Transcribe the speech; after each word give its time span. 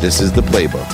This 0.00 0.20
is 0.20 0.30
the 0.30 0.42
playbook. 0.42 0.88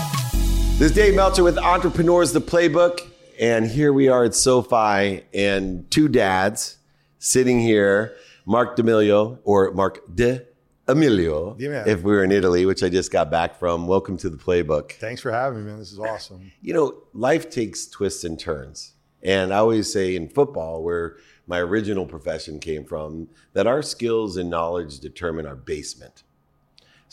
This 0.79 0.89
is 0.89 0.93
Dave 0.93 1.15
Meltzer 1.15 1.45
with 1.45 1.59
Entrepreneurs 1.59 2.33
the 2.33 2.41
Playbook. 2.41 3.01
And 3.39 3.67
here 3.67 3.93
we 3.93 4.09
are 4.09 4.25
at 4.25 4.35
SoFi 4.35 5.25
and 5.35 5.91
two 5.91 6.09
dads 6.09 6.79
sitting 7.19 7.61
here, 7.61 8.17
Marc 8.47 8.77
D'Amelio 8.77 9.41
or 9.45 9.73
Mark 9.73 10.01
De 10.15 10.47
Emilio, 10.89 11.55
D'Amelio. 11.55 11.87
if 11.87 12.03
we 12.03 12.13
were 12.13 12.25
in 12.25 12.33
Italy, 12.33 12.65
which 12.65 12.83
I 12.83 12.89
just 12.89 13.13
got 13.13 13.31
back 13.31 13.59
from. 13.59 13.87
Welcome 13.87 14.17
to 14.17 14.31
the 14.31 14.39
playbook. 14.39 14.93
Thanks 14.93 15.21
for 15.21 15.31
having 15.31 15.59
me, 15.59 15.71
man. 15.71 15.79
This 15.79 15.93
is 15.93 15.99
awesome. 15.99 16.51
You 16.63 16.73
know, 16.73 17.03
life 17.13 17.51
takes 17.51 17.87
twists 17.87 18.25
and 18.25 18.41
turns. 18.41 18.95
And 19.23 19.53
I 19.53 19.59
always 19.59 19.93
say 19.93 20.17
in 20.17 20.31
football, 20.31 20.83
where 20.83 21.17
my 21.47 21.59
original 21.59 22.07
profession 22.07 22.59
came 22.59 22.87
from, 22.87 23.29
that 23.53 23.67
our 23.67 23.83
skills 23.83 24.39
and 24.39 24.49
knowledge 24.49 25.01
determine 25.01 25.47
our 25.47 25.57
basement. 25.57 26.23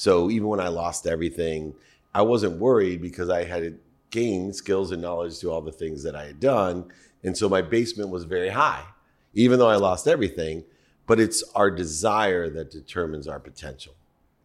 So 0.02 0.32
even 0.32 0.48
when 0.48 0.60
I 0.60 0.70
lost 0.70 1.06
everything, 1.06 1.76
I 2.12 2.24
wasn't 2.24 2.58
worried 2.58 3.04
because 3.04 3.30
I 3.30 3.44
had 3.44 3.78
gained 4.10 4.56
skills 4.56 4.92
and 4.92 5.00
knowledge 5.00 5.38
through 5.38 5.52
all 5.52 5.62
the 5.62 5.72
things 5.72 6.02
that 6.02 6.16
I 6.16 6.26
had 6.26 6.40
done. 6.40 6.92
And 7.24 7.38
so 7.38 7.48
my 7.48 7.62
basement 7.62 8.10
was 8.10 8.24
very 8.24 8.50
high, 8.50 8.84
even 9.36 9.60
though 9.60 9.70
I 9.70 9.76
lost 9.76 10.08
everything. 10.08 10.64
But 11.06 11.20
it's 11.20 11.44
our 11.54 11.70
desire 11.70 12.50
that 12.50 12.72
determines 12.72 13.28
our 13.28 13.40
potential. 13.40 13.94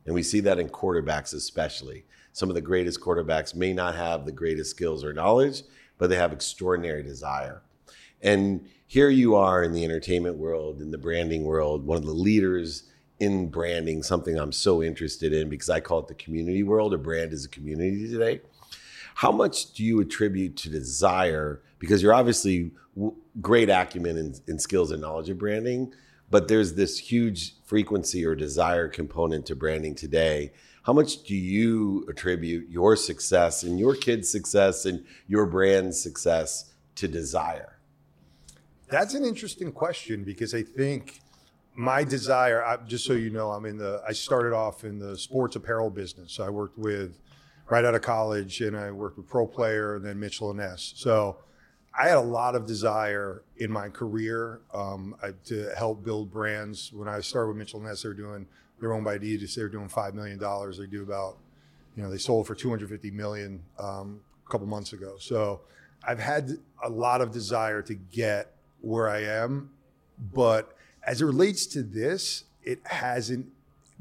And 0.05 0.15
we 0.15 0.23
see 0.23 0.41
that 0.41 0.59
in 0.59 0.69
quarterbacks, 0.69 1.33
especially. 1.33 2.05
Some 2.35 2.51
of 2.51 2.55
the 2.55 2.61
greatest 2.61 3.01
quarterbacks 3.01 3.55
may 3.55 3.73
not 3.73 3.95
have 3.95 4.27
the 4.27 4.33
greatest 4.33 4.69
skills 4.69 5.03
or 5.03 5.15
knowledge, 5.15 5.63
but 5.97 6.11
they 6.11 6.17
have 6.17 6.35
extraordinary 6.35 7.03
desire. 7.03 7.63
And 8.21 8.69
here 8.87 9.09
you 9.09 9.35
are 9.35 9.63
in 9.63 9.73
the 9.73 9.85
entertainment 9.85 10.37
world, 10.37 10.83
in 10.83 10.91
the 10.91 10.99
branding 10.99 11.45
world, 11.45 11.87
one 11.87 11.97
of 11.97 12.05
the 12.05 12.13
leaders 12.13 12.83
in 13.19 13.49
branding, 13.49 14.03
something 14.03 14.39
I'm 14.39 14.53
so 14.53 14.83
interested 14.83 15.33
in 15.33 15.49
because 15.49 15.71
I 15.71 15.81
call 15.81 16.01
it 16.01 16.09
the 16.09 16.15
community 16.15 16.63
world. 16.63 16.93
A 16.95 16.99
brand 16.99 17.33
is 17.33 17.45
a 17.45 17.49
community 17.49 18.09
today. 18.09 18.41
How 19.15 19.33
much 19.33 19.73
do 19.73 19.83
you 19.83 20.01
attribute 20.01 20.57
to 20.59 20.69
desire? 20.69 21.63
Because 21.79 22.03
you're 22.03 22.13
obviously 22.13 22.73
w- 22.95 23.17
great 23.41 23.71
acumen 23.71 24.19
and, 24.19 24.41
and 24.47 24.61
skills 24.61 24.91
and 24.91 25.01
knowledge 25.01 25.31
of 25.31 25.39
branding, 25.39 25.95
but 26.31 26.49
there's 26.49 26.75
this 26.75 26.99
huge 26.99 27.55
frequency 27.65 28.27
or 28.27 28.35
desire 28.35 28.89
component 28.89 29.47
to 29.47 29.57
branding 29.57 29.95
today. 29.95 30.53
How 30.83 30.93
much 30.93 31.23
do 31.23 31.35
you 31.35 32.05
attribute 32.09 32.69
your 32.69 32.95
success 32.95 33.63
and 33.63 33.79
your 33.79 33.95
kids' 33.95 34.29
success 34.29 34.85
and 34.85 35.05
your 35.27 35.47
brand's 35.47 36.01
success 36.01 36.73
to 36.97 37.09
desire? 37.09 37.79
That's 38.89 39.15
an 39.15 39.25
interesting 39.25 39.73
question 39.73 40.23
because 40.23 40.55
I 40.55 40.63
think 40.63 41.21
my 41.77 42.05
desire, 42.05 42.65
I, 42.65 42.79
just 42.79 43.05
so 43.05 43.13
you 43.13 43.31
know, 43.31 43.51
I'm 43.51 43.67
in 43.67 43.77
the, 43.79 44.03
I 44.07 44.13
started 44.13 44.55
off 44.55 44.85
in 44.85 44.99
the 44.99 45.17
sports 45.17 45.57
apparel 45.57 45.91
business. 45.91 46.41
I 46.41 46.49
worked 46.49 46.79
with, 46.79 47.19
right 47.69 47.85
out 47.85 47.95
of 47.95 48.03
college, 48.03 48.61
and 48.61 48.77
I 48.77 48.91
worked 48.91 49.17
with 49.17 49.29
Pro 49.29 49.47
Player 49.47 49.97
and 49.97 50.05
then 50.05 50.19
Mitchell 50.19 50.51
and 50.51 50.59
Ness. 50.61 50.93
So 50.97 51.39
I 51.99 52.09
had 52.09 52.17
a 52.17 52.21
lot 52.21 52.55
of 52.55 52.67
desire 52.67 53.43
in 53.57 53.71
my 53.71 53.89
career 53.89 54.61
um, 54.73 55.17
I, 55.23 55.31
to 55.47 55.73
help 55.77 56.05
build 56.05 56.31
brands. 56.31 56.93
When 56.93 57.09
I 57.09 57.21
started 57.21 57.49
with 57.49 57.57
Mitchell 57.57 57.81
and 57.81 57.89
Ness, 57.89 58.03
they 58.03 58.09
were 58.09 58.15
doing, 58.15 58.47
they're 58.79 58.93
owned 58.93 59.05
by 59.05 59.19
Adidas, 59.19 59.55
they 59.55 59.63
were 59.63 59.69
doing 59.69 59.89
$5 59.89 60.15
million. 60.15 60.39
They 60.39 60.87
do 60.87 61.03
about, 61.03 61.39
you 61.97 62.03
know, 62.03 62.11
they 62.11 62.19
sold 62.19 62.47
for 62.47 62.55
250 62.55 63.11
million 63.11 63.63
um, 63.79 64.21
a 64.47 64.51
couple 64.51 64.67
months 64.67 64.93
ago. 64.93 65.17
So 65.19 65.63
I've 66.07 66.21
had 66.21 66.51
a 66.85 66.89
lot 66.89 67.21
of 67.21 67.33
desire 67.33 67.83
to 67.83 67.95
get 67.95 68.53
where 68.81 69.09
I 69.09 69.23
am, 69.23 69.71
but 70.33 70.76
as 71.07 71.23
it 71.23 71.25
relates 71.25 71.67
to 71.67 71.83
this, 71.83 72.45
it 72.63 72.81
hasn't 72.85 73.47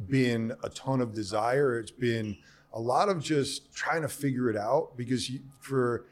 been 0.09 0.53
a 0.63 0.69
ton 0.69 0.99
of 0.99 1.13
desire. 1.13 1.79
It's 1.79 1.91
been 1.91 2.37
a 2.73 2.79
lot 2.79 3.07
of 3.07 3.23
just 3.23 3.73
trying 3.73 4.01
to 4.01 4.09
figure 4.09 4.49
it 4.49 4.57
out 4.57 4.97
because 4.97 5.29
you, 5.29 5.39
for 5.61 6.05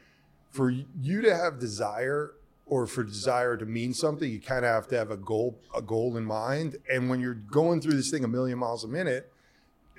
for 0.50 0.70
you 0.70 1.20
to 1.20 1.34
have 1.34 1.58
desire 1.58 2.34
or 2.66 2.86
for 2.86 3.02
desire 3.02 3.56
to 3.56 3.66
mean 3.66 3.92
something, 3.92 4.30
you 4.30 4.40
kind 4.40 4.64
of 4.64 4.70
have 4.70 4.86
to 4.88 4.96
have 4.96 5.10
a 5.10 5.16
goal 5.16 5.58
a 5.74 5.82
goal 5.82 6.16
in 6.16 6.24
mind. 6.24 6.76
And 6.90 7.10
when 7.10 7.20
you're 7.20 7.34
going 7.34 7.80
through 7.80 7.94
this 7.94 8.10
thing 8.10 8.24
a 8.24 8.28
million 8.28 8.58
miles 8.58 8.84
a 8.84 8.88
minute, 8.88 9.30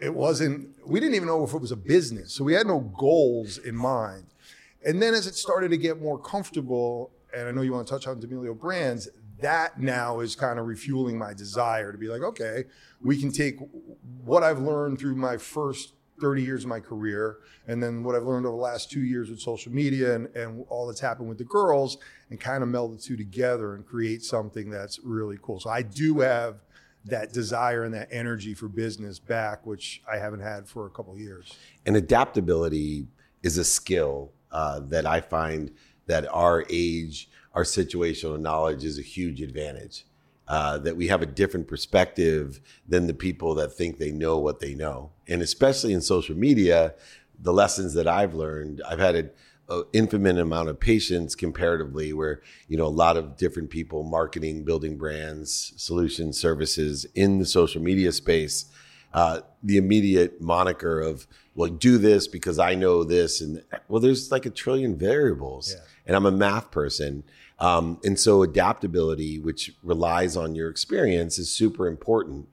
it 0.01 0.13
wasn't. 0.13 0.69
We 0.87 0.99
didn't 0.99 1.15
even 1.15 1.27
know 1.27 1.43
if 1.43 1.53
it 1.53 1.61
was 1.61 1.71
a 1.71 1.77
business, 1.77 2.33
so 2.33 2.43
we 2.43 2.53
had 2.53 2.67
no 2.67 2.79
goals 2.79 3.57
in 3.57 3.75
mind. 3.75 4.25
And 4.85 5.01
then 5.01 5.13
as 5.13 5.27
it 5.27 5.35
started 5.35 5.69
to 5.69 5.77
get 5.77 6.01
more 6.01 6.17
comfortable, 6.17 7.11
and 7.35 7.47
I 7.47 7.51
know 7.51 7.61
you 7.61 7.73
want 7.73 7.87
to 7.87 7.93
touch 7.93 8.07
on 8.07 8.19
D'Amelio 8.19 8.57
brands, 8.57 9.09
that 9.41 9.79
now 9.79 10.19
is 10.19 10.35
kind 10.35 10.59
of 10.59 10.65
refueling 10.65 11.17
my 11.17 11.33
desire 11.33 11.91
to 11.91 11.97
be 11.97 12.07
like, 12.07 12.21
okay, 12.21 12.65
we 13.01 13.19
can 13.19 13.31
take 13.31 13.57
what 14.23 14.43
I've 14.43 14.59
learned 14.59 14.99
through 14.99 15.15
my 15.15 15.37
first 15.37 15.93
30 16.21 16.43
years 16.43 16.63
of 16.63 16.69
my 16.69 16.79
career, 16.79 17.39
and 17.67 17.83
then 17.83 18.03
what 18.03 18.15
I've 18.15 18.23
learned 18.23 18.45
over 18.45 18.55
the 18.55 18.61
last 18.61 18.89
two 18.89 19.01
years 19.01 19.29
with 19.29 19.39
social 19.41 19.71
media 19.71 20.15
and, 20.15 20.27
and 20.35 20.65
all 20.69 20.87
that's 20.87 21.01
happened 21.01 21.27
with 21.27 21.37
the 21.37 21.43
girls, 21.43 21.97
and 22.29 22.39
kind 22.39 22.63
of 22.63 22.69
meld 22.69 22.97
the 22.97 23.01
two 23.01 23.17
together 23.17 23.75
and 23.75 23.85
create 23.85 24.23
something 24.23 24.69
that's 24.69 24.99
really 25.03 25.37
cool. 25.41 25.59
So 25.59 25.69
I 25.69 25.81
do 25.81 26.19
have 26.21 26.61
that 27.05 27.33
desire 27.33 27.83
and 27.83 27.93
that 27.93 28.07
energy 28.11 28.53
for 28.53 28.67
business 28.67 29.19
back, 29.19 29.65
which 29.65 30.01
I 30.11 30.17
haven't 30.17 30.39
had 30.39 30.67
for 30.67 30.87
a 30.87 30.89
couple 30.89 31.17
years. 31.17 31.53
And 31.85 31.95
adaptability 31.95 33.07
is 33.43 33.57
a 33.57 33.63
skill 33.63 34.31
uh, 34.51 34.79
that 34.79 35.05
I 35.05 35.21
find 35.21 35.71
that 36.07 36.27
our 36.33 36.65
age, 36.69 37.29
our 37.53 37.63
situational 37.63 38.39
knowledge 38.39 38.83
is 38.83 38.99
a 38.99 39.03
huge 39.03 39.41
advantage. 39.41 40.05
Uh, 40.47 40.77
that 40.77 40.95
we 40.95 41.07
have 41.07 41.23
a 41.23 41.25
different 41.25 41.67
perspective 41.67 42.61
than 42.87 43.07
the 43.07 43.15
people 43.15 43.55
that 43.55 43.73
think 43.73 43.97
they 43.97 44.11
know 44.11 44.37
what 44.37 44.59
they 44.59 44.75
know. 44.75 45.09
And 45.27 45.41
especially 45.41 45.91
in 45.91 46.01
social 46.01 46.37
media, 46.37 46.93
the 47.39 47.51
lessons 47.51 47.95
that 47.95 48.07
I've 48.07 48.35
learned, 48.35 48.79
I've 48.87 48.99
had 48.99 49.15
an 49.15 49.31
infinite 49.91 50.37
amount 50.37 50.69
of 50.69 50.79
patience 50.79 51.33
comparatively, 51.33 52.13
where 52.13 52.41
you 52.67 52.77
know 52.77 52.85
a 52.85 52.87
lot 52.87 53.17
of 53.17 53.37
different 53.37 53.71
people 53.71 54.03
marketing, 54.03 54.63
building 54.63 54.97
brands, 54.97 55.73
solutions, 55.77 56.37
services 56.39 57.05
in 57.15 57.39
the 57.39 57.45
social 57.45 57.81
media 57.81 58.11
space. 58.11 58.65
Uh, 59.15 59.41
the 59.63 59.77
immediate 59.77 60.41
moniker 60.41 60.99
of 60.99 61.25
well, 61.55 61.69
do 61.71 61.97
this 61.97 62.27
because 62.27 62.59
I 62.59 62.75
know 62.75 63.03
this, 63.03 63.41
and 63.41 63.63
well, 63.87 64.01
there's 64.01 64.31
like 64.31 64.45
a 64.45 64.49
trillion 64.49 64.97
variables, 64.97 65.73
Yeah. 65.73 65.81
And 66.05 66.15
I'm 66.15 66.25
a 66.25 66.31
math 66.31 66.71
person. 66.71 67.23
Um, 67.59 67.99
and 68.03 68.19
so 68.19 68.43
adaptability, 68.43 69.39
which 69.39 69.73
relies 69.81 70.35
on 70.35 70.55
your 70.55 70.69
experience, 70.69 71.37
is 71.37 71.49
super 71.49 71.87
important. 71.87 72.49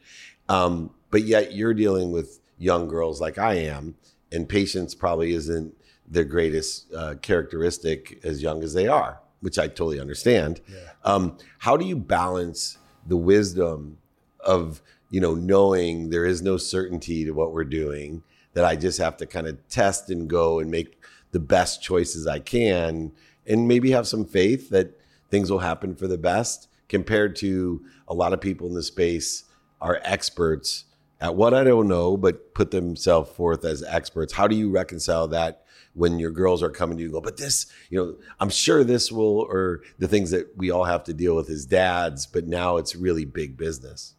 Um, 0.49 0.91
but 1.11 1.23
yet 1.25 1.53
you're 1.53 1.75
dealing 1.75 2.13
with 2.13 2.41
young 2.59 2.89
girls 2.89 3.21
like 3.21 3.39
I 3.39 3.55
am, 3.55 3.97
and 4.31 4.49
patience 4.49 4.95
probably 4.95 5.33
isn't 5.33 5.75
their 6.07 6.25
greatest 6.25 6.93
uh, 6.95 7.15
characteristic 7.21 8.21
as 8.25 8.43
young 8.43 8.63
as 8.63 8.75
they 8.75 8.87
are, 8.87 9.21
which 9.41 9.59
I 9.59 9.67
totally 9.67 10.01
understand. 10.01 10.61
Yeah. 10.69 10.79
Um, 11.05 11.39
how 11.59 11.77
do 11.77 11.85
you 11.85 11.97
balance 11.97 12.79
the 13.07 13.17
wisdom 13.17 13.99
of 14.41 14.83
you 15.11 15.21
know 15.21 15.35
knowing 15.35 16.11
there 16.11 16.25
is 16.25 16.43
no 16.43 16.57
certainty 16.57 17.25
to 17.25 17.33
what 17.33 17.53
we're 17.53 17.65
doing, 17.65 18.23
that 18.55 18.65
I 18.65 18.77
just 18.77 18.99
have 18.99 19.17
to 19.19 19.27
kind 19.27 19.47
of 19.47 19.57
test 19.69 20.11
and 20.11 20.29
go 20.29 20.61
and 20.61 20.71
make 20.71 20.99
the 21.33 21.41
best 21.41 21.83
choices 21.83 22.27
I 22.27 22.39
can, 22.39 23.13
and 23.47 23.69
maybe 23.69 23.91
have 23.91 24.07
some 24.07 24.25
faith 24.25 24.71
that 24.71 24.99
things 25.31 25.51
will 25.51 25.61
happen 25.61 25.95
for 25.95 26.07
the 26.07 26.19
best, 26.19 26.69
compared 26.89 27.35
to 27.37 27.85
a 28.07 28.15
lot 28.15 28.33
of 28.33 28.41
people 28.41 28.67
in 28.67 28.75
the 28.75 28.83
space 28.83 29.45
are 29.81 30.01
experts 30.05 30.85
at 31.21 31.35
what 31.35 31.55
I 31.55 31.65
don't 31.65 31.89
know, 31.89 32.17
but 32.17 32.53
put 32.53 32.71
themselves 32.71 33.31
forth 33.31 33.65
as 33.65 33.83
experts. 33.83 34.33
How 34.33 34.47
do 34.47 34.57
you 34.57 34.71
reconcile 34.71 35.29
that 35.29 35.65
when 35.95 36.19
your 36.19 36.31
girls 36.31 36.63
are 36.63 36.71
coming 36.71 36.97
to 36.97 37.03
you 37.03 37.11
go, 37.11 37.21
but 37.21 37.37
this, 37.37 37.67
you 37.91 37.99
know, 37.99 38.17
I'm 38.41 38.51
sure 38.51 38.83
this 38.83 39.13
will, 39.13 39.41
or 39.41 39.83
the 39.99 40.09
things 40.09 40.31
that 40.31 40.57
we 40.57 40.71
all 40.71 40.85
have 40.85 41.05
to 41.05 41.15
deal 41.15 41.37
with 41.37 41.49
as 41.49 41.65
dads, 41.67 42.27
but 42.27 42.47
now 42.47 42.77
it's 42.77 42.97
really 42.97 43.25
big 43.25 43.57
business. 43.57 44.15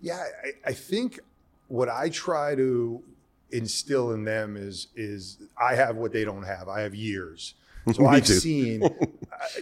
Yeah, 0.00 0.22
I, 0.44 0.70
I 0.70 0.72
think 0.72 1.20
what 1.68 1.88
I 1.88 2.08
try 2.08 2.54
to 2.54 3.02
instill 3.50 4.12
in 4.12 4.24
them 4.24 4.56
is 4.56 4.88
is 4.96 5.38
I 5.60 5.74
have 5.74 5.96
what 5.96 6.12
they 6.12 6.24
don't 6.24 6.44
have. 6.44 6.68
I 6.68 6.80
have 6.80 6.94
years. 6.94 7.54
So 7.94 8.06
I've 8.06 8.24
too. 8.24 8.34
seen, 8.34 8.82
uh, 8.84 8.88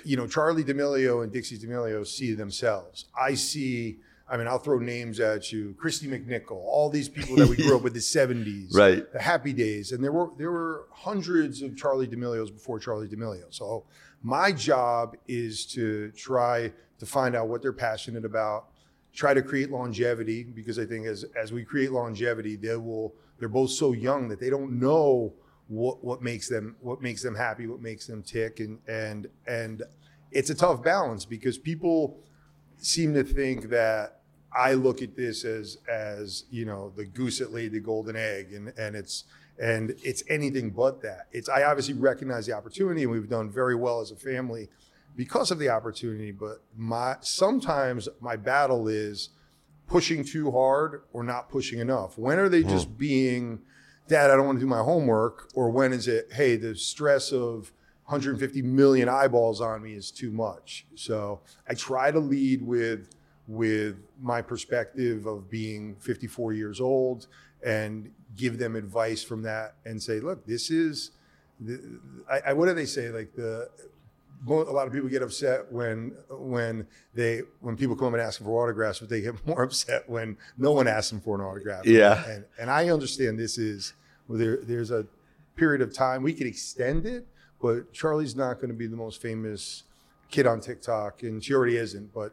you 0.04 0.16
know, 0.16 0.26
Charlie 0.26 0.64
D'Amelio 0.64 1.22
and 1.22 1.32
Dixie 1.32 1.56
D'Amelio 1.58 2.06
see 2.06 2.34
themselves. 2.34 3.06
I 3.18 3.34
see. 3.34 3.98
I 4.28 4.36
mean, 4.36 4.46
I'll 4.46 4.58
throw 4.58 4.78
names 4.78 5.18
at 5.20 5.50
you: 5.50 5.74
Kristy 5.82 6.06
McNichol, 6.08 6.52
all 6.52 6.88
these 6.90 7.08
people 7.08 7.34
that 7.36 7.48
we 7.48 7.56
grew 7.56 7.76
up 7.76 7.82
with 7.82 7.94
the 7.94 7.98
'70s, 8.18 8.74
Right. 8.76 9.10
the 9.12 9.20
Happy 9.20 9.52
Days, 9.52 9.92
and 9.92 10.04
there 10.04 10.12
were 10.12 10.28
there 10.38 10.50
were 10.52 10.86
hundreds 10.92 11.62
of 11.62 11.76
Charlie 11.76 12.06
D'Amelios 12.06 12.50
before 12.52 12.78
Charlie 12.78 13.08
D'Amelio. 13.08 13.46
So 13.50 13.84
my 14.22 14.52
job 14.52 15.16
is 15.26 15.64
to 15.72 16.10
try 16.12 16.72
to 16.98 17.06
find 17.06 17.34
out 17.34 17.48
what 17.48 17.62
they're 17.62 17.72
passionate 17.72 18.24
about, 18.26 18.66
try 19.14 19.32
to 19.32 19.40
create 19.42 19.70
longevity 19.70 20.44
because 20.44 20.78
I 20.78 20.84
think 20.84 21.06
as 21.06 21.24
as 21.34 21.52
we 21.52 21.64
create 21.64 21.90
longevity, 21.90 22.54
they 22.56 22.76
will 22.76 23.14
they're 23.38 23.48
both 23.48 23.70
so 23.70 23.92
young 23.94 24.28
that 24.28 24.38
they 24.38 24.50
don't 24.50 24.78
know 24.78 25.32
what 25.70 26.04
what 26.04 26.20
makes 26.20 26.48
them 26.48 26.76
what 26.80 27.00
makes 27.00 27.22
them 27.22 27.34
happy, 27.34 27.66
what 27.66 27.80
makes 27.80 28.06
them 28.06 28.22
tick, 28.22 28.60
and 28.60 28.78
and 28.88 29.28
and 29.46 29.82
it's 30.32 30.50
a 30.50 30.54
tough 30.54 30.82
balance 30.82 31.24
because 31.24 31.56
people 31.56 32.18
seem 32.76 33.14
to 33.14 33.22
think 33.22 33.68
that 33.70 34.20
I 34.52 34.74
look 34.74 35.00
at 35.00 35.16
this 35.16 35.44
as 35.44 35.78
as 35.88 36.44
you 36.50 36.64
know 36.64 36.92
the 36.96 37.04
goose 37.04 37.38
that 37.38 37.52
laid 37.52 37.72
the 37.72 37.80
golden 37.80 38.16
egg, 38.16 38.52
and 38.52 38.72
and 38.76 38.96
it's 38.96 39.24
and 39.60 39.94
it's 40.02 40.24
anything 40.28 40.70
but 40.70 41.02
that. 41.02 41.28
It's 41.30 41.48
I 41.48 41.62
obviously 41.62 41.94
recognize 41.94 42.46
the 42.46 42.52
opportunity, 42.52 43.02
and 43.02 43.12
we've 43.12 43.28
done 43.28 43.50
very 43.50 43.76
well 43.76 44.00
as 44.00 44.10
a 44.10 44.16
family 44.16 44.68
because 45.14 45.52
of 45.52 45.60
the 45.60 45.68
opportunity. 45.68 46.32
But 46.32 46.62
my 46.76 47.16
sometimes 47.20 48.08
my 48.20 48.34
battle 48.34 48.88
is 48.88 49.30
pushing 49.86 50.24
too 50.24 50.50
hard 50.50 51.02
or 51.12 51.22
not 51.22 51.48
pushing 51.48 51.78
enough. 51.78 52.16
When 52.16 52.38
are 52.38 52.48
they 52.48 52.60
mm-hmm. 52.60 52.70
just 52.70 52.96
being, 52.96 53.60
Dad, 54.10 54.28
I 54.28 54.34
don't 54.34 54.44
want 54.44 54.58
to 54.58 54.60
do 54.60 54.68
my 54.68 54.82
homework, 54.82 55.50
or 55.54 55.70
when 55.70 55.92
is 55.92 56.08
it, 56.08 56.32
hey, 56.32 56.56
the 56.56 56.74
stress 56.74 57.30
of 57.30 57.72
150 58.06 58.60
million 58.62 59.08
eyeballs 59.08 59.60
on 59.60 59.82
me 59.82 59.94
is 59.94 60.10
too 60.10 60.32
much. 60.32 60.84
So 60.96 61.38
I 61.68 61.74
try 61.74 62.10
to 62.10 62.18
lead 62.18 62.60
with 62.60 63.08
with 63.46 63.96
my 64.20 64.42
perspective 64.42 65.26
of 65.26 65.48
being 65.48 65.94
54 65.96 66.52
years 66.52 66.80
old 66.80 67.28
and 67.64 68.10
give 68.36 68.58
them 68.58 68.74
advice 68.74 69.22
from 69.22 69.42
that 69.42 69.74
and 69.84 70.00
say, 70.02 70.18
look, 70.20 70.44
this 70.46 70.70
is, 70.70 71.12
the, 71.58 72.00
I, 72.30 72.50
I, 72.50 72.52
what 72.52 72.66
do 72.66 72.74
they 72.74 72.86
say? 72.86 73.10
Like 73.10 73.34
the, 73.34 73.68
a 74.48 74.52
lot 74.52 74.86
of 74.88 74.92
people 74.92 75.08
get 75.08 75.22
upset 75.22 75.70
when 75.70 76.16
when 76.30 76.86
they 77.14 77.42
when 77.60 77.76
people 77.76 77.94
come 77.94 78.14
and 78.14 78.22
ask 78.22 78.38
them 78.38 78.46
for 78.48 78.60
autographs, 78.60 78.98
but 78.98 79.08
they 79.08 79.20
get 79.20 79.46
more 79.46 79.62
upset 79.62 80.08
when 80.10 80.36
no 80.58 80.72
one 80.72 80.88
asks 80.88 81.10
them 81.10 81.20
for 81.20 81.36
an 81.36 81.42
autograph. 81.42 81.86
Yeah, 81.86 82.24
and 82.28 82.44
and 82.58 82.70
I 82.70 82.88
understand 82.88 83.38
this 83.38 83.56
is 83.56 83.92
there. 84.38 84.58
There's 84.62 84.90
a 84.90 85.06
period 85.56 85.82
of 85.82 85.92
time 85.92 86.22
we 86.22 86.32
could 86.32 86.46
extend 86.46 87.06
it, 87.06 87.26
but 87.60 87.92
Charlie's 87.92 88.36
not 88.36 88.54
going 88.54 88.68
to 88.68 88.76
be 88.76 88.86
the 88.86 88.96
most 88.96 89.20
famous 89.20 89.84
kid 90.30 90.46
on 90.46 90.60
TikTok, 90.60 91.22
and 91.22 91.42
she 91.42 91.54
already 91.54 91.76
isn't. 91.76 92.12
But 92.14 92.32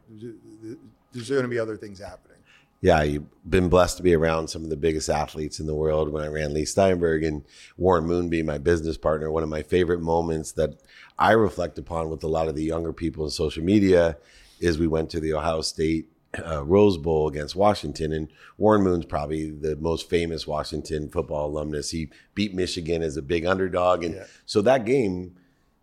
there's 1.12 1.30
going 1.30 1.42
to 1.42 1.48
be 1.48 1.58
other 1.58 1.76
things 1.76 1.98
happening. 1.98 2.38
Yeah, 2.80 3.02
you've 3.02 3.50
been 3.50 3.68
blessed 3.68 3.96
to 3.96 4.04
be 4.04 4.14
around 4.14 4.48
some 4.48 4.62
of 4.62 4.70
the 4.70 4.76
biggest 4.76 5.10
athletes 5.10 5.58
in 5.58 5.66
the 5.66 5.74
world. 5.74 6.12
When 6.12 6.22
I 6.22 6.28
ran 6.28 6.54
Leigh 6.54 6.64
Steinberg 6.64 7.24
and 7.24 7.42
Warren 7.76 8.04
Moonby, 8.04 8.44
my 8.44 8.58
business 8.58 8.96
partner, 8.96 9.32
one 9.32 9.42
of 9.42 9.48
my 9.48 9.62
favorite 9.62 10.00
moments 10.00 10.52
that 10.52 10.80
I 11.18 11.32
reflect 11.32 11.76
upon 11.78 12.08
with 12.08 12.22
a 12.22 12.28
lot 12.28 12.46
of 12.46 12.54
the 12.54 12.62
younger 12.62 12.92
people 12.92 13.24
in 13.24 13.30
social 13.30 13.64
media 13.64 14.16
is 14.60 14.78
we 14.78 14.86
went 14.86 15.10
to 15.10 15.20
the 15.20 15.34
Ohio 15.34 15.60
State 15.60 16.06
uh, 16.44 16.64
Rose 16.64 16.98
Bowl 16.98 17.28
against 17.28 17.56
Washington, 17.56 18.12
and 18.12 18.28
Warren 18.56 18.82
Moon's 18.82 19.06
probably 19.06 19.50
the 19.50 19.76
most 19.76 20.08
famous 20.10 20.46
Washington 20.46 21.08
football 21.08 21.46
alumnus. 21.46 21.90
He 21.90 22.10
beat 22.34 22.54
Michigan 22.54 23.02
as 23.02 23.16
a 23.16 23.22
big 23.22 23.46
underdog, 23.46 24.04
and 24.04 24.14
yeah. 24.14 24.24
so 24.46 24.60
that 24.62 24.84
game, 24.84 25.36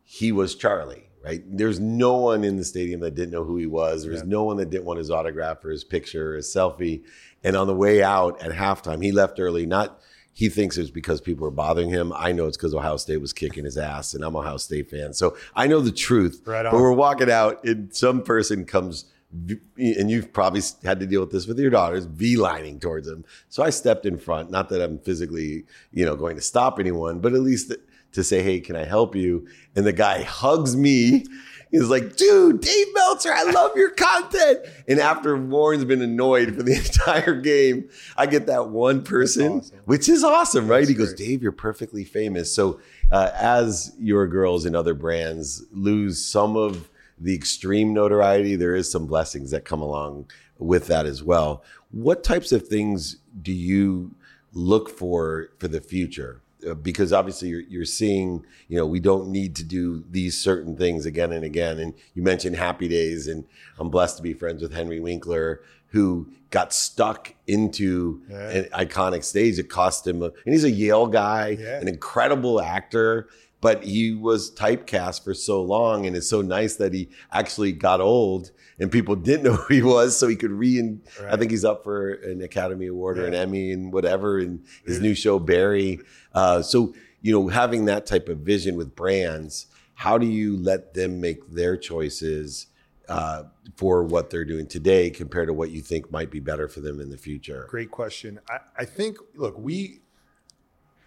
he 0.04 0.32
was 0.32 0.56
Charlie 0.56 1.06
right? 1.26 1.42
There's 1.46 1.80
no 1.80 2.18
one 2.18 2.44
in 2.44 2.56
the 2.56 2.64
stadium 2.64 3.00
that 3.00 3.16
didn't 3.16 3.32
know 3.32 3.44
who 3.44 3.58
he 3.58 3.66
was. 3.66 4.04
There 4.04 4.12
was 4.12 4.22
yeah. 4.22 4.28
no 4.28 4.44
one 4.44 4.58
that 4.58 4.70
didn't 4.70 4.86
want 4.86 5.00
his 5.00 5.10
autograph 5.10 5.66
or 5.66 5.72
his 5.72 5.84
picture 5.84 6.34
or 6.34 6.36
his 6.36 6.48
selfie. 6.48 7.04
And 7.44 7.56
on 7.56 7.66
the 7.66 7.76
way 7.76 8.04
out 8.04 8.40
at 8.44 8.52
halftime, 8.52 9.04
he 9.04 9.12
left 9.12 9.40
early. 9.40 9.66
Not 9.66 10.00
he 10.34 10.50
thinks 10.50 10.78
it's 10.78 10.92
because 10.92 11.22
people 11.22 11.46
were 11.46 11.52
bothering 11.52 11.90
him. 11.90 12.14
I 12.14 12.32
know 12.34 12.46
it's 12.46 12.58
because 12.58 12.76
Ohio 12.76 12.98
State 12.98 13.22
was 13.22 13.34
kicking 13.34 13.64
his 13.64 13.78
ass, 13.78 14.14
and 14.14 14.24
I'm 14.24 14.36
a 14.36 14.40
Ohio 14.40 14.58
State 14.58 14.90
fan, 14.90 15.14
so 15.14 15.38
I 15.56 15.66
know 15.66 15.80
the 15.80 15.94
truth. 15.94 16.42
Right 16.46 16.64
but 16.64 16.74
we're 16.74 16.92
walking 16.92 17.32
out, 17.32 17.64
and 17.64 17.96
some 17.96 18.22
person 18.22 18.66
comes. 18.66 19.06
And 19.32 20.10
you've 20.10 20.32
probably 20.32 20.62
had 20.84 21.00
to 21.00 21.06
deal 21.06 21.22
with 21.22 21.32
this 21.32 21.46
with 21.46 21.60
your 21.60 21.70
daughters, 21.70 22.06
V-lining 22.06 22.80
towards 22.80 23.08
them 23.08 23.26
So 23.50 23.64
I 23.64 23.70
stepped 23.70 24.06
in 24.06 24.18
front. 24.18 24.50
Not 24.50 24.70
that 24.70 24.82
I'm 24.82 25.00
physically, 25.00 25.66
you 25.92 26.06
know, 26.06 26.16
going 26.16 26.36
to 26.38 26.42
stop 26.42 26.80
anyone, 26.80 27.20
but 27.20 27.34
at 27.34 27.42
least 27.42 27.74
to 28.14 28.24
say, 28.24 28.42
hey, 28.42 28.60
can 28.60 28.76
I 28.76 28.86
help 28.86 29.16
you? 29.16 29.48
And 29.76 29.86
the 29.86 29.94
guy 29.94 30.24
hugs 30.24 30.76
me. 30.76 31.26
He's 31.72 31.90
like, 31.90 32.16
dude, 32.16 32.62
Dave 32.62 32.88
Meltzer, 32.94 33.34
I 33.34 33.44
love 33.52 33.76
your 33.76 33.90
content. 33.90 34.60
And 34.88 35.00
after 35.00 35.36
Warren's 35.36 35.84
been 35.84 36.02
annoyed 36.02 36.56
for 36.56 36.64
the 36.64 36.74
entire 36.78 37.40
game, 37.42 37.90
I 38.16 38.28
get 38.28 38.46
that 38.48 38.70
one 38.70 39.04
person, 39.04 39.60
awesome. 39.60 39.80
which 39.84 40.08
is 40.08 40.24
awesome, 40.24 40.68
right? 40.68 40.80
That's 40.80 40.90
he 40.90 40.96
goes, 40.96 41.14
great. 41.14 41.28
Dave, 41.28 41.44
you're 41.44 41.52
perfectly 41.52 42.06
famous. 42.06 42.54
So 42.56 42.80
uh, 43.12 43.32
as 43.36 43.94
your 44.00 44.28
girls 44.28 44.66
and 44.66 44.76
other 44.76 44.94
brands 44.94 45.64
lose 45.72 46.24
some 46.24 46.56
of 46.56 46.90
the 47.20 47.34
extreme 47.34 47.94
notoriety, 47.94 48.56
there 48.56 48.76
is 48.76 48.92
some 48.92 49.08
blessings 49.08 49.52
that 49.52 49.66
come 49.66 49.82
along 49.82 50.30
with 50.58 50.88
that 50.88 51.06
as 51.06 51.24
well. 51.24 51.64
What 51.92 52.24
types 52.24 52.52
of 52.52 52.68
things 52.68 53.18
do 53.42 53.52
you 53.52 54.16
look 54.54 54.90
for 54.90 55.50
for 55.60 55.68
the 55.68 55.82
future? 55.82 56.42
Uh, 56.68 56.74
because 56.74 57.14
obviously 57.14 57.50
you're, 57.50 57.62
you're 57.62 57.86
seeing, 57.86 58.46
you 58.68 58.78
know, 58.78 58.86
we 58.86 59.00
don't 59.00 59.30
need 59.30 59.56
to 59.56 59.64
do 59.64 60.04
these 60.10 60.38
certain 60.38 60.76
things 60.76 61.06
again 61.06 61.32
and 61.32 61.44
again. 61.44 61.80
And 61.80 61.94
you 62.14 62.24
mentioned 62.24 62.56
Happy 62.56 62.88
Days, 62.88 63.28
and 63.28 63.46
I'm 63.78 63.90
blessed 63.90 64.18
to 64.18 64.24
be 64.24 64.34
friends 64.34 64.62
with 64.62 64.74
Henry 64.74 65.00
Winkler, 65.00 65.62
who 65.90 66.28
got 66.50 66.74
stuck 66.74 67.34
into 67.48 68.22
yeah. 68.30 68.50
an 68.50 68.64
iconic 68.74 69.24
stage. 69.24 69.60
It 69.60 69.70
cost 69.70 70.08
him, 70.08 70.22
a, 70.22 70.26
and 70.26 70.54
he's 70.54 70.64
a 70.64 70.72
Yale 70.72 71.08
guy, 71.08 71.58
yeah. 71.60 71.80
an 71.80 71.88
incredible 71.88 72.62
actor, 72.62 73.30
but 73.62 73.84
he 73.84 74.14
was 74.14 74.54
typecast 74.54 75.24
for 75.24 75.34
so 75.34 75.62
long. 75.62 76.06
And 76.06 76.16
it's 76.16 76.30
so 76.30 76.42
nice 76.42 76.76
that 76.76 76.94
he 76.94 77.10
actually 77.32 77.72
got 77.72 78.02
old 78.02 78.52
and 78.80 78.92
people 78.92 79.16
didn't 79.16 79.44
know 79.46 79.54
who 79.54 79.74
he 79.74 79.82
was, 79.82 80.18
so 80.18 80.28
he 80.28 80.36
could 80.36 80.52
re. 80.52 80.80
Right. 80.82 81.34
I 81.34 81.38
think 81.38 81.52
he's 81.52 81.66
up 81.66 81.84
for 81.84 82.14
an 82.14 82.42
Academy 82.42 82.88
Award 82.88 83.18
yeah. 83.18 83.24
or 83.24 83.28
an 83.28 83.34
Emmy 83.34 83.72
and 83.72 83.92
whatever, 83.92 84.40
in 84.40 84.64
his 84.86 85.00
new 85.00 85.16
show 85.16 85.40
Barry. 85.40 86.00
Uh, 86.34 86.62
so 86.62 86.94
you 87.22 87.32
know, 87.32 87.48
having 87.48 87.86
that 87.86 88.06
type 88.06 88.30
of 88.30 88.40
vision 88.40 88.76
with 88.76 88.96
brands, 88.96 89.68
how 89.96 90.18
do 90.18 90.28
you 90.28 90.58
let 90.58 90.94
them 90.94 91.20
make 91.20 91.50
their 91.50 91.78
choices? 91.78 92.68
Uh, 93.08 93.44
for 93.76 94.04
what 94.04 94.32
they're 94.32 94.46
doing 94.46 94.66
today 94.66 95.12
compared 95.12 95.48
to 95.48 95.54
what 95.54 95.70
you 95.70 95.80
think 95.80 96.12
might 96.12 96.32
be 96.32 96.40
better 96.40 96.68
for 96.68 96.82
them 96.82 97.00
in 97.00 97.12
the 97.12 97.18
future? 97.18 97.68
Great 97.70 97.92
question. 97.92 98.40
I, 98.50 98.58
I 98.80 98.86
think, 98.86 99.18
look, 99.36 99.56
we, 99.60 100.02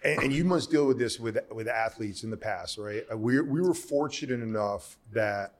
and, 0.03 0.23
and, 0.23 0.33
you 0.33 0.43
must 0.43 0.71
deal 0.71 0.85
with 0.85 0.97
this 0.97 1.19
with 1.19 1.37
with 1.51 1.67
athletes 1.67 2.23
in 2.23 2.29
the 2.29 2.37
past, 2.37 2.77
right? 2.77 3.03
Uh, 3.11 3.17
we 3.17 3.39
we 3.41 3.61
were 3.61 3.73
fortunate 3.73 4.41
enough 4.41 4.97
that 5.11 5.55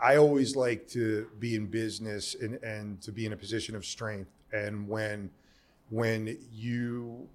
I 0.00 0.16
always 0.16 0.56
like 0.56 0.88
to 0.88 1.28
be 1.38 1.54
in 1.54 1.66
business 1.66 2.34
and, 2.34 2.54
and 2.62 3.00
to 3.02 3.12
be 3.12 3.26
in 3.26 3.32
a 3.32 3.36
position 3.36 3.76
of 3.76 3.84
strength. 3.84 4.30
And 4.52 4.88
when 4.88 5.30
when 5.90 6.38
you 6.50 7.28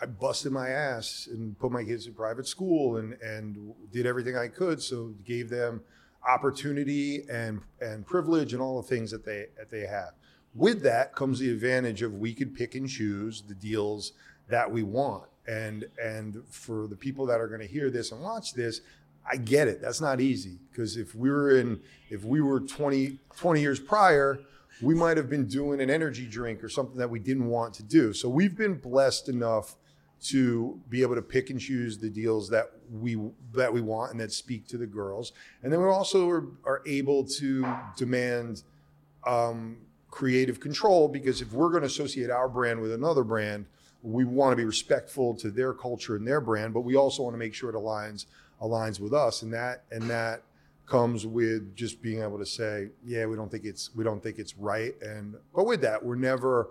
I 0.00 0.06
busted 0.06 0.52
my 0.52 0.68
ass 0.68 1.28
and 1.30 1.58
put 1.58 1.72
my 1.72 1.82
kids 1.82 2.06
in 2.06 2.14
private 2.14 2.46
school 2.46 2.98
and 2.98 3.14
and 3.20 3.74
did 3.92 4.06
everything 4.06 4.36
I 4.36 4.48
could, 4.48 4.80
so 4.80 5.14
gave 5.24 5.50
them 5.50 5.82
opportunity 6.26 7.24
and 7.30 7.60
and 7.80 8.06
privilege 8.06 8.52
and 8.52 8.62
all 8.62 8.80
the 8.80 8.88
things 8.88 9.10
that 9.10 9.24
they 9.24 9.46
that 9.58 9.70
they 9.70 9.86
have. 9.86 10.12
With 10.54 10.82
that 10.82 11.14
comes 11.14 11.38
the 11.38 11.50
advantage 11.50 12.00
of 12.00 12.14
we 12.14 12.32
could 12.32 12.54
pick 12.54 12.74
and 12.74 12.88
choose 12.88 13.42
the 13.42 13.54
deals 13.54 14.12
that 14.48 14.70
we 14.70 14.82
want. 14.82 15.24
And 15.48 15.84
and 16.02 16.42
for 16.48 16.86
the 16.86 16.96
people 16.96 17.26
that 17.26 17.40
are 17.40 17.48
going 17.48 17.60
to 17.60 17.66
hear 17.66 17.90
this 17.90 18.12
and 18.12 18.20
watch 18.20 18.54
this, 18.54 18.80
I 19.28 19.36
get 19.36 19.68
it. 19.68 19.80
That's 19.80 20.00
not 20.00 20.20
easy 20.20 20.58
because 20.70 20.96
if 20.96 21.14
we 21.14 21.30
were 21.30 21.58
in, 21.58 21.80
if 22.10 22.24
we 22.24 22.40
were 22.40 22.60
20, 22.60 23.18
20 23.36 23.60
years 23.60 23.80
prior, 23.80 24.38
we 24.82 24.94
might 24.94 25.16
have 25.16 25.28
been 25.28 25.46
doing 25.46 25.80
an 25.80 25.90
energy 25.90 26.26
drink 26.26 26.62
or 26.62 26.68
something 26.68 26.96
that 26.96 27.10
we 27.10 27.18
didn't 27.18 27.46
want 27.46 27.74
to 27.74 27.82
do. 27.82 28.12
So 28.12 28.28
we've 28.28 28.56
been 28.56 28.74
blessed 28.74 29.28
enough 29.28 29.76
to 30.24 30.80
be 30.88 31.02
able 31.02 31.14
to 31.14 31.22
pick 31.22 31.50
and 31.50 31.60
choose 31.60 31.98
the 31.98 32.08
deals 32.08 32.48
that 32.50 32.72
we 32.90 33.18
that 33.52 33.72
we 33.72 33.80
want 33.80 34.12
and 34.12 34.20
that 34.20 34.32
speak 34.32 34.66
to 34.68 34.78
the 34.78 34.86
girls. 34.86 35.32
And 35.62 35.72
then 35.72 35.80
we 35.80 35.88
also 35.88 36.28
are, 36.28 36.46
are 36.64 36.82
able 36.86 37.24
to 37.24 37.66
demand 37.96 38.62
um, 39.26 39.78
creative 40.10 40.60
control 40.60 41.08
because 41.08 41.42
if 41.42 41.52
we're 41.52 41.70
going 41.70 41.82
to 41.82 41.88
associate 41.88 42.30
our 42.30 42.48
brand 42.48 42.80
with 42.80 42.92
another 42.92 43.24
brand, 43.24 43.66
we 44.06 44.24
want 44.24 44.52
to 44.52 44.56
be 44.56 44.64
respectful 44.64 45.34
to 45.34 45.50
their 45.50 45.72
culture 45.72 46.14
and 46.14 46.26
their 46.26 46.40
brand, 46.40 46.72
but 46.72 46.82
we 46.82 46.94
also 46.94 47.24
want 47.24 47.34
to 47.34 47.38
make 47.38 47.54
sure 47.54 47.70
it 47.70 47.74
aligns 47.74 48.26
aligns 48.62 49.00
with 49.00 49.12
us, 49.12 49.42
and 49.42 49.52
that 49.52 49.82
and 49.90 50.08
that 50.08 50.42
comes 50.86 51.26
with 51.26 51.74
just 51.74 52.00
being 52.00 52.22
able 52.22 52.38
to 52.38 52.46
say, 52.46 52.88
yeah, 53.04 53.26
we 53.26 53.34
don't 53.34 53.50
think 53.50 53.64
it's 53.64 53.94
we 53.96 54.04
don't 54.04 54.22
think 54.22 54.38
it's 54.38 54.56
right, 54.56 54.94
and 55.02 55.34
but 55.54 55.66
with 55.66 55.80
that, 55.80 56.04
we're 56.04 56.14
never 56.14 56.68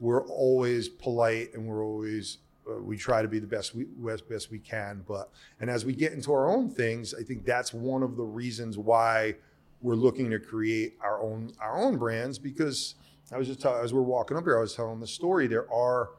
we're 0.00 0.26
always 0.28 0.88
polite 0.88 1.52
and 1.52 1.66
we're 1.66 1.84
always 1.84 2.38
uh, 2.66 2.80
we 2.80 2.96
try 2.96 3.20
to 3.20 3.28
be 3.28 3.38
the 3.38 3.46
best 3.46 3.74
we 3.74 3.84
best, 3.84 4.26
best 4.26 4.50
we 4.50 4.58
can. 4.58 5.04
But 5.06 5.30
and 5.60 5.68
as 5.68 5.84
we 5.84 5.92
get 5.92 6.14
into 6.14 6.32
our 6.32 6.48
own 6.48 6.70
things 6.70 7.12
i 7.12 7.22
think 7.22 7.44
that's 7.44 7.74
one 7.74 8.02
of 8.02 8.16
the 8.16 8.24
reasons 8.24 8.78
why 8.78 9.34
we're 9.82 9.94
looking 9.94 10.30
to 10.30 10.38
create 10.38 10.96
our 11.02 11.20
own 11.20 11.52
our 11.60 11.78
own 11.78 11.98
brands 11.98 12.38
because 12.38 12.94
i 13.32 13.38
was 13.38 13.48
just 13.48 13.64
as 13.66 13.92
we're 13.92 14.00
walking 14.00 14.36
up 14.36 14.44
here 14.44 14.56
i 14.56 14.60
was 14.60 14.74
telling 14.74 15.00
the 15.00 15.06
story. 15.06 15.46
There 15.46 15.70
are 15.70 16.10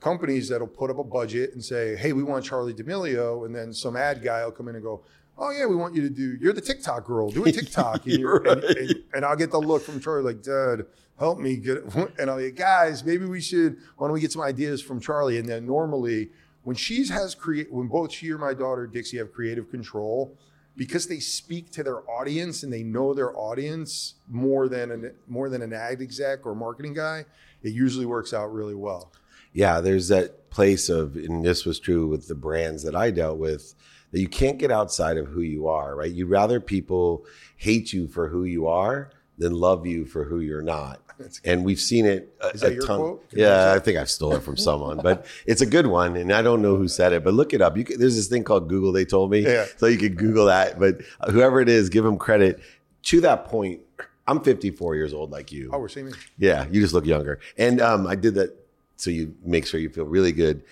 companies 0.00 0.48
that'll 0.48 0.66
put 0.66 0.90
up 0.90 0.98
a 0.98 1.04
budget 1.04 1.52
and 1.54 1.64
say, 1.64 1.96
"Hey, 1.96 2.12
we 2.12 2.22
want 2.22 2.44
Charlie 2.44 2.72
D'Amelio," 2.72 3.44
and 3.46 3.54
then 3.54 3.72
some 3.72 3.96
ad 3.96 4.22
guy 4.22 4.44
will 4.44 4.52
come 4.52 4.68
in 4.68 4.74
and 4.74 4.84
go, 4.84 5.02
"Oh 5.36 5.50
yeah, 5.50 5.66
we 5.66 5.76
want 5.76 5.94
you 5.94 6.02
to 6.02 6.10
do. 6.10 6.36
You're 6.40 6.52
the 6.52 6.60
TikTok 6.60 7.04
girl. 7.04 7.30
Do 7.30 7.44
a 7.44 7.52
TikTok." 7.52 8.06
and, 8.06 8.24
right. 8.24 8.46
and, 8.46 8.64
and, 8.64 8.94
and, 9.14 9.24
I'll 9.24 9.36
get 9.36 9.50
the 9.50 9.60
look 9.60 9.82
from 9.82 10.00
Charlie 10.00 10.34
like, 10.34 10.42
"Dad, 10.42 10.86
help 11.18 11.38
me 11.38 11.56
get." 11.56 11.78
It. 11.78 11.84
And 12.18 12.30
I'll 12.30 12.38
be, 12.38 12.44
like, 12.44 12.56
"Guys, 12.56 13.04
maybe 13.04 13.26
we 13.26 13.40
should. 13.40 13.78
Why 13.96 14.06
don't 14.06 14.14
we 14.14 14.20
get 14.20 14.32
some 14.32 14.42
ideas 14.42 14.80
from 14.80 15.00
Charlie?" 15.00 15.38
And 15.38 15.48
then 15.48 15.66
normally, 15.66 16.30
when 16.62 16.76
she 16.76 17.06
has 17.08 17.34
create, 17.34 17.72
when 17.72 17.88
both 17.88 18.12
she 18.12 18.30
or 18.30 18.38
my 18.38 18.54
daughter 18.54 18.86
Dixie 18.86 19.18
have 19.18 19.32
creative 19.32 19.70
control, 19.70 20.36
because 20.76 21.08
they 21.08 21.18
speak 21.18 21.72
to 21.72 21.82
their 21.82 22.08
audience 22.08 22.62
and 22.62 22.72
they 22.72 22.84
know 22.84 23.12
their 23.12 23.36
audience 23.36 24.14
more 24.28 24.68
than 24.68 24.92
an 24.92 25.14
more 25.26 25.48
than 25.48 25.60
an 25.60 25.72
ad 25.72 26.00
exec 26.00 26.46
or 26.46 26.54
marketing 26.54 26.94
guy, 26.94 27.24
it 27.62 27.72
usually 27.72 28.06
works 28.06 28.32
out 28.32 28.52
really 28.52 28.74
well. 28.74 29.12
Yeah, 29.52 29.80
there's 29.80 30.08
that 30.08 30.50
place 30.50 30.88
of, 30.88 31.16
and 31.16 31.44
this 31.44 31.64
was 31.64 31.78
true 31.78 32.06
with 32.06 32.28
the 32.28 32.34
brands 32.34 32.82
that 32.84 32.94
I 32.94 33.10
dealt 33.10 33.38
with, 33.38 33.74
that 34.12 34.20
you 34.20 34.28
can't 34.28 34.58
get 34.58 34.70
outside 34.70 35.16
of 35.18 35.26
who 35.28 35.40
you 35.40 35.68
are, 35.68 35.94
right? 35.96 36.10
You'd 36.10 36.28
rather 36.30 36.60
people 36.60 37.24
hate 37.56 37.92
you 37.92 38.08
for 38.08 38.28
who 38.28 38.44
you 38.44 38.66
are 38.68 39.10
than 39.36 39.52
love 39.52 39.86
you 39.86 40.04
for 40.04 40.24
who 40.24 40.40
you're 40.40 40.62
not. 40.62 41.00
And 41.44 41.64
we've 41.64 41.80
seen 41.80 42.06
it 42.06 42.32
a, 42.40 42.48
Is 42.48 42.60
that 42.60 42.70
a 42.70 42.74
your 42.74 42.86
ton. 42.86 42.98
quote? 42.98 43.30
Can 43.30 43.40
Yeah, 43.40 43.72
I 43.74 43.80
think 43.80 43.98
I 43.98 44.04
stole 44.04 44.34
it 44.36 44.42
from 44.42 44.56
someone, 44.56 44.98
but 45.02 45.26
it's 45.46 45.60
a 45.60 45.66
good 45.66 45.86
one. 45.88 46.16
And 46.16 46.32
I 46.32 46.42
don't 46.42 46.62
know 46.62 46.76
who 46.76 46.86
said 46.86 47.12
it, 47.12 47.24
but 47.24 47.34
look 47.34 47.52
it 47.52 47.60
up. 47.60 47.76
You 47.76 47.82
can, 47.84 47.98
there's 47.98 48.14
this 48.14 48.28
thing 48.28 48.44
called 48.44 48.68
Google. 48.68 48.92
They 48.92 49.04
told 49.04 49.30
me, 49.32 49.40
Yeah. 49.40 49.66
so 49.78 49.86
you 49.86 49.98
could 49.98 50.16
Google 50.16 50.46
that. 50.46 50.78
But 50.78 51.00
whoever 51.30 51.60
it 51.60 51.68
is, 51.68 51.88
give 51.88 52.04
them 52.04 52.18
credit. 52.18 52.60
To 53.04 53.20
that 53.22 53.46
point, 53.46 53.80
I'm 54.28 54.40
54 54.40 54.94
years 54.94 55.14
old, 55.14 55.30
like 55.32 55.50
you. 55.50 55.70
Oh, 55.72 55.78
we're 55.78 55.88
seeing. 55.88 56.12
Yeah, 56.36 56.66
you 56.70 56.82
just 56.82 56.92
look 56.92 57.06
younger. 57.06 57.40
And 57.56 57.80
um, 57.80 58.06
I 58.06 58.14
did 58.14 58.34
that 58.34 58.54
so 58.96 59.10
you 59.10 59.34
make 59.42 59.66
sure 59.66 59.80
you 59.80 59.88
feel 59.88 60.04
really 60.04 60.32
good. 60.32 60.62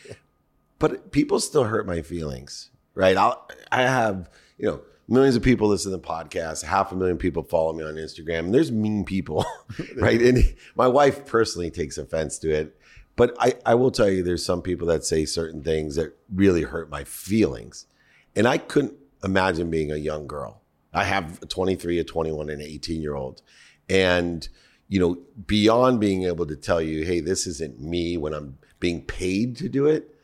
But 0.78 1.10
people 1.10 1.40
still 1.40 1.64
hurt 1.64 1.86
my 1.86 2.02
feelings, 2.02 2.70
right? 2.94 3.16
I'll, 3.16 3.48
I 3.72 3.82
have, 3.82 4.28
you 4.58 4.66
know, 4.66 4.82
millions 5.08 5.36
of 5.36 5.42
people 5.42 5.68
listen 5.68 5.90
to 5.90 5.96
the 5.96 6.02
podcast. 6.02 6.64
Half 6.64 6.92
a 6.92 6.96
million 6.96 7.16
people 7.16 7.42
follow 7.44 7.72
me 7.72 7.82
on 7.82 7.94
Instagram. 7.94 8.40
And 8.40 8.54
there's 8.54 8.70
mean 8.70 9.04
people, 9.04 9.46
right? 9.96 10.20
And 10.20 10.54
my 10.74 10.86
wife 10.86 11.24
personally 11.24 11.70
takes 11.70 11.96
offense 11.96 12.38
to 12.40 12.50
it. 12.50 12.78
But 13.14 13.34
I, 13.40 13.54
I 13.64 13.74
will 13.74 13.90
tell 13.90 14.10
you, 14.10 14.22
there's 14.22 14.44
some 14.44 14.60
people 14.60 14.86
that 14.88 15.02
say 15.04 15.24
certain 15.24 15.62
things 15.62 15.94
that 15.94 16.14
really 16.34 16.62
hurt 16.62 16.90
my 16.90 17.04
feelings. 17.04 17.86
And 18.34 18.46
I 18.46 18.58
couldn't 18.58 18.94
imagine 19.24 19.70
being 19.70 19.90
a 19.90 19.96
young 19.96 20.26
girl. 20.26 20.60
I 20.96 21.04
have 21.04 21.42
a 21.42 21.46
23, 21.46 21.98
a 21.98 22.04
21, 22.04 22.48
and 22.48 22.62
an 22.62 22.66
18 22.66 23.02
year 23.02 23.14
old. 23.14 23.42
And, 23.88 24.48
you 24.88 24.98
know, 24.98 25.18
beyond 25.46 26.00
being 26.00 26.24
able 26.24 26.46
to 26.46 26.56
tell 26.56 26.80
you, 26.80 27.04
hey, 27.04 27.20
this 27.20 27.46
isn't 27.46 27.78
me 27.78 28.16
when 28.16 28.32
I'm 28.32 28.56
being 28.80 29.02
paid 29.02 29.56
to 29.58 29.68
do 29.68 29.86
it, 29.86 30.14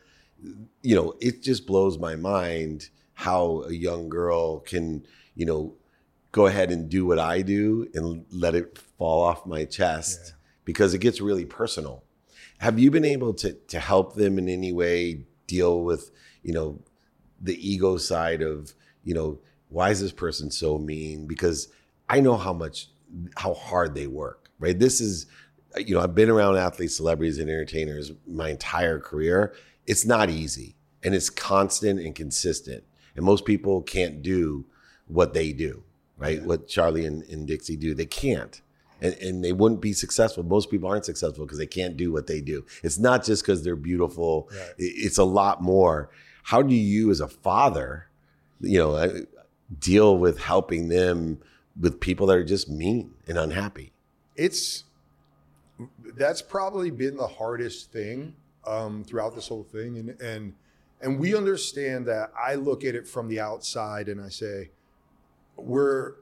you 0.81 0.97
know, 0.97 1.15
it 1.21 1.43
just 1.43 1.67
blows 1.67 1.99
my 1.99 2.17
mind 2.17 2.89
how 3.13 3.65
a 3.69 3.73
young 3.73 4.09
girl 4.09 4.61
can, 4.61 5.07
you 5.35 5.45
know, 5.45 5.75
go 6.33 6.47
ahead 6.47 6.71
and 6.71 6.89
do 6.89 7.05
what 7.05 7.19
I 7.19 7.43
do 7.43 7.87
and 7.93 8.25
let 8.31 8.55
it 8.55 8.79
fall 8.99 9.23
off 9.23 9.45
my 9.45 9.67
chest 9.67 10.33
because 10.65 10.95
it 10.95 10.99
gets 10.99 11.21
really 11.21 11.45
personal. 11.45 12.03
Have 12.59 12.79
you 12.79 12.91
been 12.91 13.05
able 13.05 13.35
to 13.35 13.53
to 13.53 13.79
help 13.79 14.15
them 14.15 14.39
in 14.39 14.49
any 14.49 14.73
way 14.73 15.27
deal 15.47 15.83
with, 15.83 16.11
you 16.43 16.55
know, 16.55 16.81
the 17.41 17.57
ego 17.71 17.99
side 17.99 18.41
of, 18.41 18.73
you 19.05 19.13
know, 19.13 19.39
why 19.73 19.91
is 19.91 20.01
this 20.01 20.13
person 20.13 20.51
so 20.51 20.79
mean? 20.79 21.27
Because 21.27 21.69
I 22.09 22.21
know 22.21 22.37
how 22.37 22.53
much 22.53 22.89
how 23.37 23.55
hard 23.55 23.95
they 23.95 24.07
work, 24.07 24.49
right? 24.59 24.79
This 24.79 25.01
is 25.01 25.27
you 25.77 25.95
know, 25.95 26.01
I've 26.01 26.15
been 26.15 26.31
around 26.31 26.57
athletes, 26.57 26.97
celebrities, 26.97 27.39
and 27.39 27.49
entertainers 27.49 28.13
my 28.27 28.51
entire 28.51 28.99
career. 28.99 29.55
It's 29.87 30.05
not 30.05 30.31
easy 30.31 30.77
and 31.03 31.15
it's 31.15 31.31
constant 31.31 32.01
and 32.01 32.15
consistent. 32.15 32.85
And 33.17 33.25
most 33.25 33.45
people 33.45 33.83
can't 33.83 34.23
do 34.23 34.67
what 35.07 35.35
they 35.35 35.53
do, 35.53 35.83
right? 36.17 36.43
What 36.43 36.69
Charlie 36.69 37.07
and, 37.07 37.23
and 37.25 37.47
Dixie 37.47 37.77
do. 37.77 37.95
They 37.95 38.07
can't. 38.07 38.61
And, 39.01 39.15
and 39.15 39.45
they 39.45 39.53
wouldn't 39.53 39.81
be 39.81 39.93
successful. 39.93 40.45
Most 40.45 40.71
people 40.71 40.89
aren't 40.89 41.05
successful 41.05 41.45
because 41.45 41.59
they 41.59 41.67
can't 41.67 41.97
do 41.97 42.13
what 42.13 42.27
they 42.27 42.41
do. 42.41 42.65
It's 42.83 42.99
not 42.99 43.25
just 43.25 43.43
because 43.43 43.65
they're 43.65 43.77
beautiful. 43.77 44.49
Right. 44.51 44.73
It's 44.79 45.19
a 45.19 45.25
lot 45.25 45.63
more. 45.63 46.11
How 46.45 46.63
do 46.63 46.75
you, 46.75 47.11
as 47.11 47.21
a 47.21 47.29
father, 47.29 48.09
you 48.61 48.79
know, 48.79 49.25
deal 49.79 50.17
with 50.17 50.39
helping 50.39 50.89
them 50.89 51.39
with 51.81 52.01
people 52.01 52.27
that 52.27 52.37
are 52.37 52.45
just 52.45 52.69
mean 52.69 53.15
and 53.27 53.39
unhappy? 53.39 53.93
it's 54.37 54.85
that's 56.17 56.43
probably 56.43 56.91
been 56.91 57.17
the 57.17 57.27
hardest 57.27 57.93
thing 57.93 58.35
um, 58.67 59.05
throughout 59.05 59.35
this 59.35 59.49
whole 59.49 59.65
thing, 59.65 59.99
and 59.99 60.21
and 60.21 60.55
and 61.01 61.19
we 61.19 61.37
understand 61.37 62.07
that. 62.07 62.33
I 62.39 62.55
look 62.55 62.85
at 62.85 62.95
it 62.95 63.07
from 63.09 63.29
the 63.29 63.41
outside 63.41 64.09
and 64.09 64.21
I 64.21 64.29
say, 64.29 64.71
we're. 65.57 66.15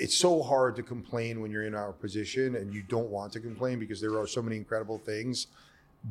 It's 0.00 0.16
so 0.16 0.44
hard 0.44 0.76
to 0.76 0.84
complain 0.84 1.40
when 1.40 1.50
you're 1.50 1.64
in 1.64 1.74
our 1.74 1.92
position 1.92 2.54
and 2.54 2.72
you 2.72 2.82
don't 2.82 3.08
want 3.08 3.32
to 3.32 3.40
complain 3.40 3.80
because 3.80 4.00
there 4.00 4.16
are 4.16 4.28
so 4.28 4.40
many 4.40 4.56
incredible 4.56 4.96
things, 4.96 5.48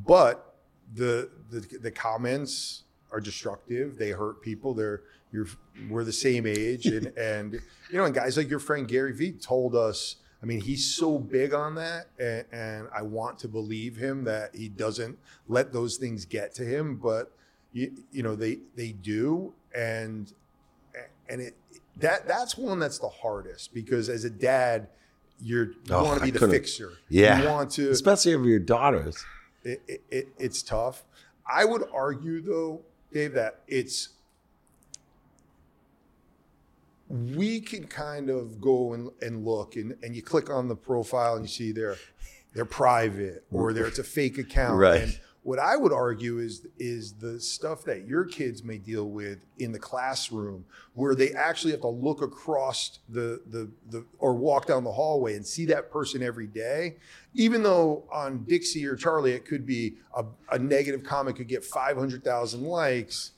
but 0.06 0.56
the 0.94 1.30
the, 1.50 1.62
the 1.80 1.92
comments 1.92 2.84
are 3.12 3.20
destructive. 3.22 3.98
They 3.98 4.12
hurt 4.12 4.42
people. 4.42 4.74
They're 4.74 5.02
you're 5.32 5.48
we're 5.90 6.04
the 6.04 6.14
same 6.14 6.46
age 6.46 6.86
and 6.86 7.08
and 7.18 7.54
you 7.54 7.98
know 7.98 8.06
and 8.06 8.16
guys 8.16 8.38
like 8.38 8.50
your 8.50 8.60
friend 8.60 8.88
Gary 8.88 9.14
Vee 9.14 9.32
told 9.34 9.76
us. 9.76 10.18
I 10.42 10.46
mean, 10.46 10.62
he's 10.62 10.86
so 10.94 11.18
big 11.18 11.52
on 11.56 11.74
that, 11.76 12.10
and, 12.20 12.46
and 12.52 12.88
I 12.96 13.02
want 13.02 13.40
to 13.40 13.48
believe 13.48 13.98
him 13.98 14.24
that 14.26 14.56
he 14.56 14.70
doesn't 14.70 15.18
let 15.48 15.74
those 15.74 15.98
things 15.98 16.26
get 16.26 16.54
to 16.56 16.64
him. 16.64 16.98
But 16.98 17.32
you, 17.74 17.92
you 18.12 18.22
know, 18.22 18.36
they 18.36 18.60
they 18.76 18.92
do, 18.92 19.54
and 19.76 20.32
and 21.28 21.42
it 21.42 21.56
that 21.98 22.28
that's 22.28 22.56
one 22.56 22.78
that's 22.80 23.00
the 23.00 23.10
hardest 23.10 23.74
because 23.74 24.10
as 24.10 24.26
a 24.26 24.30
dad, 24.30 24.90
you're 25.42 25.70
you 25.72 25.76
Oh, 25.90 26.04
want 26.04 26.18
to 26.20 26.22
I 26.22 26.26
be 26.26 26.32
the 26.32 26.40
couldn't- 26.40 26.54
fixer. 26.54 26.94
Yeah. 27.10 27.42
you 27.42 27.48
want 27.50 27.72
to 27.72 27.90
Especially 27.90 28.34
of 28.34 28.46
your 28.46 28.60
daughters. 28.60 29.26
it, 29.64 29.82
it, 29.88 30.04
it, 30.12 30.28
it's 30.38 30.62
tough. 30.62 31.04
I 31.52 31.66
would 31.66 31.84
argue, 31.92 32.42
though, 32.42 32.82
Dave, 33.12 33.34
that 33.34 33.62
it's 33.68 34.10
we 37.10 37.62
can 37.62 37.88
kind 37.88 38.30
of 38.30 38.60
go 38.60 38.94
and, 38.94 39.10
and 39.22 39.46
look 39.46 39.76
and, 39.76 39.96
and 40.04 40.16
you 40.16 40.22
click 40.22 40.50
on 40.50 40.68
the 40.68 40.76
profile 40.76 41.36
and 41.36 41.46
you 41.46 41.50
see 41.50 41.72
they're 41.72 41.96
they're 42.54 42.66
private 42.66 43.46
or 43.52 43.72
they're 43.72 43.88
it's 43.88 44.00
a 44.00 44.04
fake 44.04 44.38
account. 44.38 44.78
Right. 44.78 45.04
And 45.04 45.20
what 45.48 45.60
I 45.60 45.78
would 45.78 45.94
argue 45.94 46.40
is 46.40 46.68
is 46.78 47.14
the 47.14 47.40
stuff 47.40 47.86
that 47.86 48.06
your 48.06 48.26
kids 48.26 48.66
may 48.66 48.78
deal 48.78 49.06
with 49.06 49.40
in 49.60 49.72
the 49.72 49.80
classroom 49.80 50.66
where 50.94 51.16
they 51.16 51.32
actually 51.32 51.72
have 51.72 51.80
to 51.80 51.88
look 51.88 52.22
across 52.22 53.00
the 53.08 53.42
the 53.48 53.72
the 53.90 54.06
or 54.20 54.34
walk 54.34 54.66
down 54.66 54.84
the 54.84 54.92
hallway 54.92 55.36
and 55.36 55.46
see 55.46 55.64
that 55.68 55.90
person 55.90 56.22
every 56.22 56.48
day. 56.48 56.98
Even 57.34 57.64
though 57.64 58.04
on 58.12 58.44
Dixie 58.44 58.86
or 58.86 58.98
Charlie 58.98 59.32
it 59.32 59.46
could 59.46 59.66
be 59.66 59.96
a, 60.18 60.26
a 60.52 60.60
negative 60.60 61.06
comment 61.06 61.38
could 61.38 61.48
get 61.48 61.64
500,000 61.64 62.62
likes, 62.62 63.32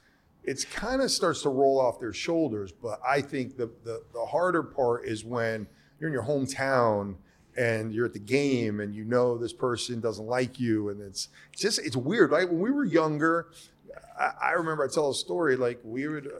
it's 0.44 0.66
kind 0.66 1.04
of 1.04 1.12
starts 1.12 1.44
to 1.44 1.50
roll 1.50 1.80
off 1.80 2.00
their 2.00 2.12
shoulders. 2.12 2.72
But 2.72 3.00
I 3.08 3.22
think 3.22 3.56
the, 3.56 3.70
the 3.84 4.02
the 4.16 4.26
harder 4.26 4.64
part 4.64 5.06
is 5.06 5.24
when 5.24 5.68
you're 6.00 6.08
in 6.10 6.14
your 6.14 6.24
hometown 6.24 7.18
and 7.60 7.94
you're 7.94 8.06
at 8.06 8.14
the 8.14 8.20
game 8.20 8.80
and 8.80 8.96
you 8.96 9.04
know 9.04 9.38
this 9.38 9.52
person 9.52 10.00
doesn't 10.00 10.26
like 10.26 10.60
you 10.60 10.90
and 10.90 11.02
it's, 11.02 11.28
it's 11.52 11.62
just 11.62 11.80
it's 11.80 11.96
weird. 11.98 12.32
Right 12.32 12.48
when 12.50 12.60
we 12.60 12.72
were 12.72 12.86
younger, 12.86 13.48
I, 14.18 14.32
I 14.42 14.52
remember 14.52 14.84
I 14.86 14.88
tell 14.88 15.10
a 15.10 15.14
story 15.14 15.56
like 15.58 15.80
we 15.84 16.08
would. 16.08 16.32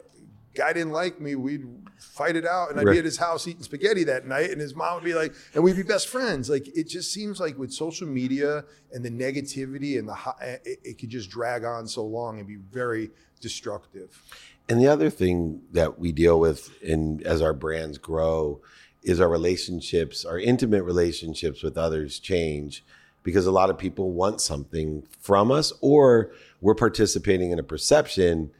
Guy 0.52 0.72
didn't 0.72 0.90
like 0.90 1.20
me. 1.20 1.36
We'd 1.36 1.64
fight 2.00 2.34
it 2.34 2.44
out, 2.44 2.70
and 2.72 2.80
I'd 2.80 2.86
Right. 2.86 2.94
be 2.94 2.98
at 2.98 3.04
his 3.04 3.18
house 3.18 3.46
eating 3.46 3.62
spaghetti 3.62 4.02
that 4.04 4.26
night, 4.26 4.50
and 4.50 4.60
his 4.60 4.74
mom 4.74 4.96
would 4.96 5.04
be 5.04 5.14
like, 5.14 5.32
and 5.54 5.62
we'd 5.62 5.76
be 5.76 5.84
best 5.84 6.08
friends. 6.08 6.50
Like 6.50 6.66
it 6.76 6.88
just 6.88 7.12
seems 7.12 7.38
like 7.38 7.56
with 7.56 7.72
social 7.72 8.08
media 8.08 8.64
and 8.92 9.04
the 9.04 9.10
negativity 9.10 9.96
and 9.96 10.08
the 10.08 10.16
it, 10.64 10.80
it 10.82 10.98
could 10.98 11.08
just 11.10 11.30
drag 11.30 11.62
on 11.64 11.86
so 11.86 12.04
long 12.04 12.38
and 12.40 12.48
be 12.48 12.56
very 12.56 13.10
destructive. 13.40 14.20
And 14.68 14.80
the 14.80 14.88
other 14.88 15.08
thing 15.08 15.62
that 15.72 15.98
we 16.00 16.10
deal 16.10 16.40
with 16.40 16.80
in 16.82 17.22
as 17.24 17.42
our 17.42 17.54
brands 17.54 17.98
grow 17.98 18.60
is 19.02 19.20
our 19.20 19.28
relationships, 19.28 20.24
our 20.24 20.38
intimate 20.38 20.82
relationships 20.82 21.62
with 21.62 21.78
others 21.78 22.18
change 22.18 22.84
because 23.22 23.46
a 23.46 23.52
lot 23.52 23.70
of 23.70 23.78
people 23.78 24.12
want 24.12 24.40
something 24.40 25.02
from 25.20 25.50
us 25.50 25.72
or 25.80 26.32
we're 26.60 26.74
participating 26.74 27.50
in 27.50 27.58
a 27.58 27.62
perception 27.62 28.50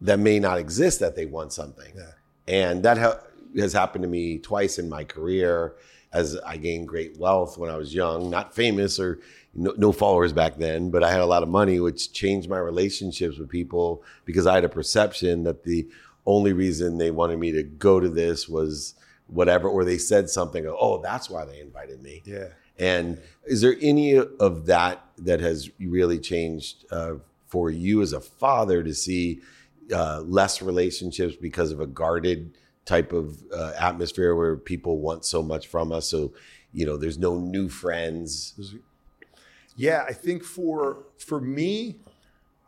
that 0.00 0.18
may 0.18 0.38
not 0.38 0.58
exist 0.58 1.00
that 1.00 1.16
they 1.16 1.26
want 1.26 1.52
something. 1.52 1.92
Yeah. 1.96 2.12
And 2.46 2.82
that 2.82 2.98
ha- 2.98 3.20
has 3.56 3.72
happened 3.72 4.02
to 4.02 4.08
me 4.08 4.38
twice 4.38 4.78
in 4.78 4.88
my 4.88 5.04
career 5.04 5.74
as 6.12 6.38
I 6.38 6.56
gained 6.56 6.88
great 6.88 7.18
wealth 7.18 7.58
when 7.58 7.70
I 7.70 7.76
was 7.76 7.94
young, 7.94 8.30
not 8.30 8.54
famous 8.54 8.98
or 8.98 9.20
no, 9.54 9.74
no 9.76 9.92
followers 9.92 10.32
back 10.32 10.56
then, 10.56 10.90
but 10.90 11.02
I 11.02 11.10
had 11.10 11.20
a 11.20 11.26
lot 11.26 11.42
of 11.42 11.48
money, 11.48 11.80
which 11.80 12.12
changed 12.12 12.48
my 12.48 12.58
relationships 12.58 13.38
with 13.38 13.50
people 13.50 14.02
because 14.24 14.46
I 14.46 14.54
had 14.54 14.64
a 14.64 14.70
perception 14.70 15.42
that 15.44 15.64
the 15.64 15.88
only 16.24 16.52
reason 16.52 16.98
they 16.98 17.10
wanted 17.10 17.38
me 17.38 17.52
to 17.52 17.62
go 17.62 18.00
to 18.00 18.08
this 18.08 18.48
was 18.48 18.94
whatever, 19.28 19.68
or 19.68 19.84
they 19.84 19.98
said 19.98 20.28
something, 20.28 20.66
oh, 20.66 21.00
that's 21.02 21.30
why 21.30 21.44
they 21.44 21.60
invited 21.60 22.02
me. 22.02 22.22
Yeah. 22.24 22.48
And 22.78 23.20
is 23.44 23.60
there 23.60 23.76
any 23.80 24.16
of 24.16 24.66
that 24.66 25.04
that 25.18 25.40
has 25.40 25.70
really 25.80 26.18
changed 26.18 26.84
uh, 26.90 27.14
for 27.46 27.70
you 27.70 28.02
as 28.02 28.12
a 28.12 28.20
father 28.20 28.82
to 28.82 28.94
see 28.94 29.40
uh, 29.92 30.20
less 30.20 30.62
relationships 30.62 31.34
because 31.36 31.72
of 31.72 31.80
a 31.80 31.86
guarded 31.86 32.56
type 32.84 33.12
of 33.12 33.42
uh, 33.52 33.72
atmosphere 33.78 34.34
where 34.34 34.56
people 34.56 34.98
want 34.98 35.24
so 35.24 35.42
much 35.42 35.66
from 35.66 35.92
us? 35.92 36.08
So, 36.08 36.32
you 36.72 36.86
know, 36.86 36.96
there's 36.96 37.18
no 37.18 37.38
new 37.38 37.68
friends. 37.68 38.54
Yeah, 39.76 40.04
I 40.08 40.12
think 40.12 40.42
for 40.44 41.04
for 41.18 41.40
me, 41.40 41.96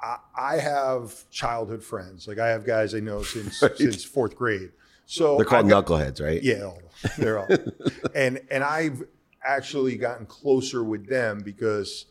I, 0.02 0.16
I 0.36 0.56
have 0.58 1.28
childhood 1.30 1.82
friends. 1.82 2.26
Like 2.26 2.38
I 2.38 2.48
have 2.48 2.64
guys 2.64 2.94
I 2.94 3.00
know 3.00 3.22
since 3.22 3.62
Right. 3.62 3.76
since 3.76 4.04
fourth 4.04 4.36
grade. 4.36 4.72
So 5.10 5.34
They're 5.36 5.44
called 5.44 5.68
got- 5.68 5.86
knuckleheads, 5.86 6.22
right? 6.22 6.40
Yeah, 6.40 6.62
all 6.66 6.78
they're 7.18 7.40
all. 7.40 7.48
and 8.14 8.40
and 8.48 8.62
I've 8.62 9.02
actually 9.44 9.96
gotten 9.96 10.24
closer 10.24 10.84
with 10.84 11.08
them 11.08 11.40
because 11.44 12.06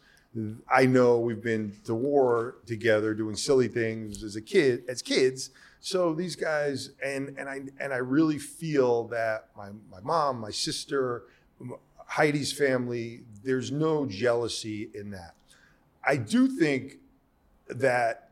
I 0.70 0.86
know 0.86 1.18
we've 1.18 1.42
been 1.42 1.74
to 1.86 1.96
war 1.96 2.58
together, 2.66 3.14
doing 3.14 3.38
silly 3.38 3.70
things 3.70 4.22
as 4.22 4.36
a 4.36 4.42
kid, 4.42 4.84
as 4.90 5.02
kids. 5.02 5.52
So 5.80 6.14
these 6.14 6.36
guys, 6.36 6.90
and 7.02 7.30
and 7.38 7.48
I 7.48 7.62
and 7.80 7.94
I 7.94 7.98
really 7.98 8.38
feel 8.38 9.06
that 9.08 9.48
my 9.56 9.70
my 9.90 10.02
mom, 10.04 10.42
my 10.42 10.52
sister, 10.52 11.24
Heidi's 12.06 12.52
family, 12.52 13.22
there's 13.46 13.72
no 13.72 14.06
jealousy 14.08 14.90
in 14.94 15.12
that. 15.12 15.36
I 16.04 16.18
do 16.18 16.48
think 16.50 16.98
that 17.70 18.29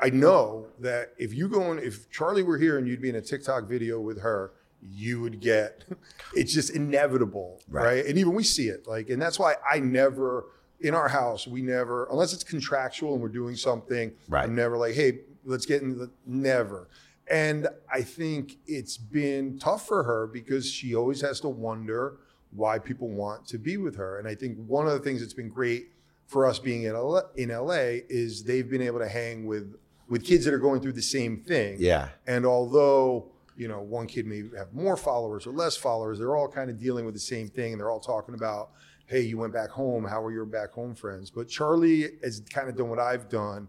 I 0.00 0.10
know 0.10 0.66
that 0.80 1.12
if 1.18 1.34
you 1.34 1.48
go 1.48 1.72
in, 1.72 1.78
if 1.78 2.10
Charlie 2.10 2.42
were 2.42 2.58
here 2.58 2.78
and 2.78 2.86
you'd 2.86 3.02
be 3.02 3.08
in 3.08 3.16
a 3.16 3.20
TikTok 3.20 3.64
video 3.68 4.00
with 4.00 4.20
her, 4.20 4.52
you 4.80 5.20
would 5.20 5.40
get 5.40 5.84
it's 6.34 6.52
just 6.54 6.70
inevitable, 6.70 7.60
Right. 7.68 7.84
right? 7.84 8.06
And 8.06 8.16
even 8.18 8.34
we 8.34 8.44
see 8.44 8.68
it, 8.68 8.86
like, 8.86 9.10
and 9.10 9.20
that's 9.20 9.38
why 9.38 9.54
I 9.70 9.80
never 9.80 10.46
in 10.80 10.94
our 10.94 11.08
house 11.08 11.46
we 11.48 11.60
never, 11.62 12.06
unless 12.10 12.32
it's 12.32 12.44
contractual 12.44 13.14
and 13.14 13.20
we're 13.22 13.28
doing 13.28 13.56
something. 13.56 14.12
Right. 14.28 14.44
I'm 14.44 14.54
never 14.54 14.76
like, 14.78 14.94
hey, 14.94 15.20
let's 15.44 15.66
get 15.66 15.82
into 15.82 15.96
the 15.98 16.10
never. 16.24 16.88
And 17.28 17.66
I 17.92 18.02
think 18.02 18.56
it's 18.66 18.96
been 18.96 19.58
tough 19.58 19.86
for 19.88 20.04
her 20.04 20.28
because 20.28 20.70
she 20.70 20.94
always 20.94 21.20
has 21.20 21.40
to 21.40 21.48
wonder 21.48 22.18
why 22.52 22.78
people 22.78 23.08
want 23.08 23.46
to 23.48 23.58
be 23.58 23.76
with 23.76 23.96
her. 23.96 24.18
And 24.20 24.28
I 24.28 24.34
think 24.36 24.56
one 24.66 24.86
of 24.86 24.92
the 24.92 25.00
things 25.00 25.20
that's 25.20 25.34
been 25.34 25.48
great 25.50 25.88
for 26.28 26.46
us 26.46 26.58
being 26.58 26.84
in 26.84 26.94
LA, 26.94 27.22
in 27.36 27.48
LA 27.50 28.00
is 28.08 28.44
they've 28.44 28.70
been 28.70 28.80
able 28.80 29.00
to 29.00 29.08
hang 29.08 29.46
with 29.46 29.74
with 30.08 30.24
kids 30.24 30.44
that 30.44 30.54
are 30.54 30.58
going 30.58 30.80
through 30.80 30.92
the 30.92 31.02
same 31.02 31.38
thing. 31.38 31.76
Yeah. 31.78 32.08
And 32.26 32.46
although 32.46 33.32
you 33.56 33.68
know 33.68 33.80
one 33.80 34.06
kid 34.06 34.26
may 34.26 34.42
have 34.56 34.72
more 34.72 34.96
followers 34.96 35.46
or 35.46 35.52
less 35.52 35.76
followers, 35.76 36.18
they're 36.18 36.36
all 36.36 36.48
kind 36.48 36.70
of 36.70 36.78
dealing 36.78 37.04
with 37.04 37.14
the 37.14 37.20
same 37.20 37.48
thing. 37.48 37.72
And 37.72 37.80
they're 37.80 37.90
all 37.90 38.00
talking 38.00 38.34
about, 38.34 38.70
hey, 39.06 39.20
you 39.20 39.38
went 39.38 39.52
back 39.52 39.70
home. 39.70 40.04
How 40.04 40.22
are 40.22 40.32
your 40.32 40.44
back 40.44 40.72
home 40.72 40.94
friends? 40.94 41.30
But 41.30 41.48
Charlie 41.48 42.06
has 42.22 42.40
kind 42.52 42.68
of 42.68 42.76
done 42.76 42.88
what 42.88 42.98
I've 42.98 43.28
done 43.28 43.68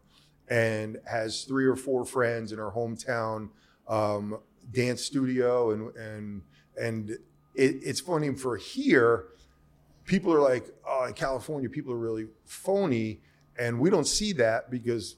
and 0.50 0.98
has 1.06 1.44
three 1.44 1.66
or 1.66 1.76
four 1.76 2.06
friends 2.06 2.52
in 2.52 2.58
her 2.58 2.72
hometown 2.72 3.50
um, 3.88 4.40
dance 4.72 5.04
studio 5.04 5.72
and 5.72 5.96
and 5.96 6.42
and 6.80 7.10
it, 7.56 7.76
it's 7.84 8.00
funny 8.00 8.34
for 8.36 8.58
here 8.58 9.26
people 10.06 10.34
are 10.34 10.42
like 10.42 10.66
oh 10.88 11.06
in 11.06 11.14
california 11.14 11.70
people 11.70 11.92
are 11.92 11.98
really 11.98 12.28
phony 12.46 13.20
and 13.58 13.80
we 13.80 13.90
don't 13.90 14.08
see 14.08 14.32
that 14.34 14.70
because 14.70 15.16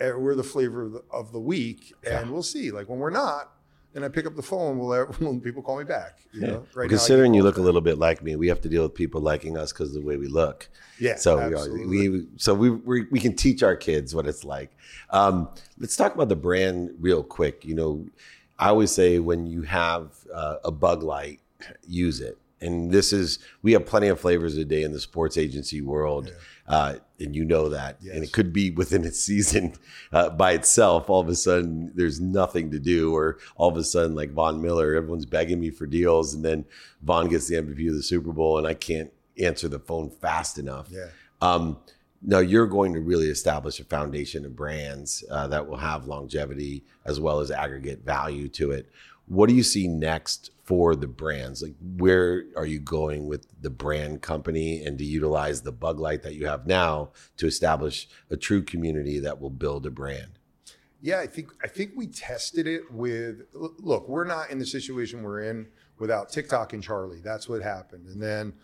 we're 0.00 0.34
the 0.34 0.42
flavor 0.42 0.82
of 0.82 0.92
the, 0.92 1.02
of 1.10 1.32
the 1.32 1.40
week 1.40 1.92
and 2.04 2.26
Yeah. 2.26 2.30
we'll 2.32 2.42
see 2.42 2.70
like 2.70 2.88
when 2.88 2.98
we're 2.98 3.10
not 3.10 3.52
and 3.94 4.04
i 4.04 4.08
pick 4.08 4.26
up 4.26 4.34
the 4.34 4.42
phone 4.42 4.76
will 4.78 4.88
will 5.20 5.38
people 5.40 5.62
call 5.62 5.78
me 5.78 5.84
back 5.84 6.18
you 6.32 6.40
know 6.40 6.46
Well, 6.52 6.66
now 6.76 6.82
I 6.82 6.88
considering 6.88 7.32
get 7.32 7.38
you 7.38 7.42
look 7.44 7.58
a 7.58 7.62
little 7.62 7.80
bit 7.80 7.96
like 7.98 8.22
me, 8.22 8.34
we 8.36 8.48
have 8.48 8.60
to 8.62 8.68
deal 8.68 8.82
with 8.82 8.94
people 8.94 9.20
liking 9.20 9.56
us 9.56 9.72
because 9.72 9.94
of 9.94 10.02
the 10.02 10.06
way 10.08 10.16
we 10.16 10.26
look. 10.26 10.68
yeah 10.98 11.14
So 11.16 11.36
we, 11.36 11.54
absolutely. 11.54 12.08
we 12.08 12.26
so 12.36 12.54
we, 12.54 12.70
we 12.70 13.02
we 13.12 13.20
can 13.20 13.36
teach 13.36 13.62
our 13.62 13.76
kids 13.76 14.14
what 14.14 14.26
it's 14.26 14.44
like. 14.44 14.70
Um, 15.10 15.48
let's 15.78 15.94
talk 15.96 16.12
about 16.14 16.28
the 16.28 16.36
brand 16.36 16.90
real 16.98 17.22
quick. 17.22 17.64
You 17.64 17.74
know, 17.76 18.06
I 18.58 18.68
always 18.70 18.90
say 18.90 19.20
when 19.20 19.46
you 19.46 19.62
have 19.62 20.10
uh, 20.34 20.56
a 20.64 20.72
bug 20.72 21.02
light, 21.04 21.38
use 21.86 22.20
it. 22.20 22.36
And 22.60 22.90
this 22.90 23.12
is 23.12 23.38
we 23.62 23.72
have 23.74 23.84
plenty 23.86 24.08
of 24.08 24.18
flavors 24.18 24.56
a 24.56 24.64
day 24.64 24.82
in 24.82 24.92
the 24.92 25.00
sports 25.00 25.36
agency 25.36 25.80
world, 25.82 26.32
uh, 26.66 26.94
and 27.20 27.34
you 27.34 27.44
know 27.44 27.68
that. 27.68 28.00
And 28.00 28.24
it 28.24 28.32
could 28.32 28.52
be 28.52 28.70
within 28.70 29.04
its 29.04 29.20
season 29.20 29.74
uh, 30.12 30.30
by 30.30 30.52
itself. 30.52 31.10
All 31.10 31.20
of 31.20 31.28
a 31.28 31.34
sudden, 31.34 31.92
there's 31.94 32.20
nothing 32.20 32.70
to 32.70 32.78
do, 32.78 33.14
or 33.14 33.38
all 33.56 33.68
of 33.68 33.76
a 33.76 33.84
sudden, 33.84 34.14
like 34.14 34.32
Von 34.32 34.62
Miller, 34.62 34.94
everyone's 34.94 35.26
begging 35.26 35.60
me 35.60 35.70
for 35.70 35.86
deals, 35.86 36.34
and 36.34 36.44
then 36.44 36.64
Von 37.02 37.28
gets 37.28 37.48
the 37.48 37.56
MVP 37.56 37.88
of 37.88 37.94
the 37.94 38.02
Super 38.02 38.32
Bowl, 38.32 38.58
and 38.58 38.66
I 38.66 38.74
can't 38.74 39.12
answer 39.38 39.68
the 39.68 39.78
phone 39.78 40.10
fast 40.10 40.58
enough. 40.58 40.88
yeah 40.90 41.08
Um, 41.40 41.78
no, 42.26 42.38
you're 42.38 42.66
going 42.66 42.94
to 42.94 43.00
really 43.00 43.28
establish 43.28 43.78
a 43.80 43.84
foundation 43.84 44.46
of 44.46 44.56
brands 44.56 45.22
uh, 45.30 45.46
that 45.48 45.68
will 45.68 45.76
have 45.76 46.06
longevity 46.06 46.84
as 47.04 47.20
well 47.20 47.40
as 47.40 47.50
aggregate 47.50 48.02
value 48.02 48.48
to 48.48 48.70
it. 48.70 48.90
What 49.26 49.48
do 49.48 49.54
you 49.54 49.62
see 49.62 49.88
next 49.88 50.50
for 50.64 50.96
the 50.96 51.06
brands? 51.06 51.62
Like, 51.62 51.74
where 51.80 52.44
are 52.56 52.66
you 52.66 52.80
going 52.80 53.26
with 53.26 53.46
the 53.60 53.70
brand 53.70 54.22
company 54.22 54.82
and 54.82 54.98
to 54.98 55.04
utilize 55.04 55.62
the 55.62 55.72
bug 55.72 56.00
light 56.00 56.22
that 56.22 56.34
you 56.34 56.46
have 56.46 56.66
now 56.66 57.12
to 57.36 57.46
establish 57.46 58.08
a 58.30 58.36
true 58.36 58.62
community 58.62 59.20
that 59.20 59.40
will 59.40 59.50
build 59.50 59.86
a 59.86 59.90
brand? 59.90 60.38
Yeah, 61.00 61.20
I 61.20 61.26
think 61.26 61.50
I 61.62 61.68
think 61.68 61.92
we 61.94 62.06
tested 62.06 62.66
it 62.66 62.90
with 62.90 63.42
look, 63.52 64.08
we're 64.08 64.24
not 64.24 64.50
in 64.50 64.58
the 64.58 64.64
situation 64.64 65.22
we're 65.22 65.42
in 65.42 65.68
without 65.98 66.30
TikTok 66.30 66.72
and 66.72 66.82
Charlie. 66.82 67.20
That's 67.22 67.46
what 67.46 67.62
happened. 67.62 68.06
And 68.06 68.22
then 68.22 68.54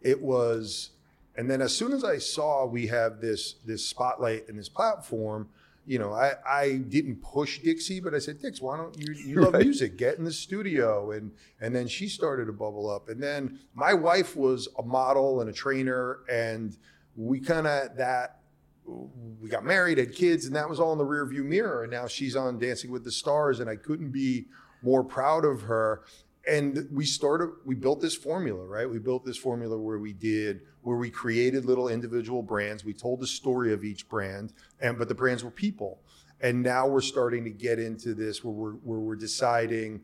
it 0.00 0.22
was 0.22 0.90
and 1.34 1.50
then 1.50 1.60
as 1.60 1.74
soon 1.74 1.92
as 1.92 2.04
I 2.04 2.18
saw 2.18 2.66
we 2.66 2.86
have 2.86 3.20
this 3.20 3.54
this 3.66 3.84
spotlight 3.84 4.48
and 4.48 4.56
this 4.56 4.68
platform, 4.68 5.48
you 5.86 5.98
know, 5.98 6.12
I, 6.12 6.34
I 6.46 6.76
didn't 6.76 7.16
push 7.22 7.58
Dixie, 7.58 8.00
but 8.00 8.14
I 8.14 8.18
said, 8.18 8.40
Dix, 8.40 8.60
why 8.60 8.76
don't 8.76 8.96
you 8.98 9.12
you 9.14 9.36
love 9.42 9.54
Right. 9.54 9.64
music? 9.64 9.96
Get 9.96 10.18
in 10.18 10.24
the 10.24 10.32
studio. 10.32 11.10
And 11.10 11.32
and 11.60 11.74
then 11.74 11.88
she 11.88 12.08
started 12.08 12.46
to 12.46 12.52
bubble 12.52 12.88
up. 12.90 13.08
And 13.08 13.22
then 13.22 13.58
my 13.74 13.92
wife 13.94 14.36
was 14.36 14.68
a 14.78 14.82
model 14.82 15.40
and 15.40 15.50
a 15.50 15.52
trainer, 15.52 16.18
and 16.30 16.76
we 17.16 17.40
kind 17.40 17.66
of 17.66 17.96
that 17.96 18.38
we 18.84 19.48
got 19.48 19.64
married, 19.64 19.98
had 19.98 20.12
kids, 20.12 20.46
and 20.46 20.56
that 20.56 20.68
was 20.68 20.80
all 20.80 20.92
in 20.92 20.98
the 20.98 21.04
rearview 21.04 21.44
mirror. 21.44 21.82
And 21.82 21.92
now 21.92 22.06
she's 22.06 22.34
on 22.36 22.58
Dancing 22.58 22.90
with 22.90 23.04
the 23.04 23.12
Stars, 23.12 23.60
and 23.60 23.70
I 23.70 23.76
couldn't 23.76 24.10
be 24.10 24.46
more 24.82 25.04
proud 25.04 25.44
of 25.44 25.62
her. 25.62 26.02
And 26.48 26.88
we 26.90 27.04
started, 27.04 27.50
we 27.64 27.76
built 27.76 28.00
this 28.00 28.16
formula, 28.16 28.64
right? 28.64 28.88
We 28.90 28.98
built 28.98 29.24
this 29.24 29.36
formula 29.36 29.78
where 29.78 29.98
we 29.98 30.12
did, 30.12 30.62
where 30.82 30.96
we 30.96 31.08
created 31.08 31.64
little 31.64 31.88
individual 31.88 32.42
brands. 32.42 32.84
We 32.84 32.94
told 32.94 33.20
the 33.20 33.26
story 33.28 33.72
of 33.72 33.84
each 33.84 34.08
brand, 34.08 34.52
and 34.80 34.98
but 34.98 35.08
the 35.08 35.14
brands 35.14 35.44
were 35.44 35.52
people. 35.52 36.00
And 36.40 36.60
now 36.62 36.88
we're 36.88 37.00
starting 37.00 37.44
to 37.44 37.50
get 37.50 37.78
into 37.78 38.14
this 38.14 38.42
where 38.42 38.52
we're 38.52 38.72
where 38.72 38.98
we're 38.98 39.16
deciding 39.16 40.00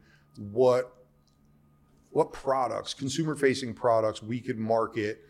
what 0.53 0.95
what 2.11 2.33
products, 2.33 2.95
consumer 2.95 3.35
facing 3.35 3.75
products, 3.75 4.23
we 4.23 4.41
could 4.41 4.59
market 4.59 5.25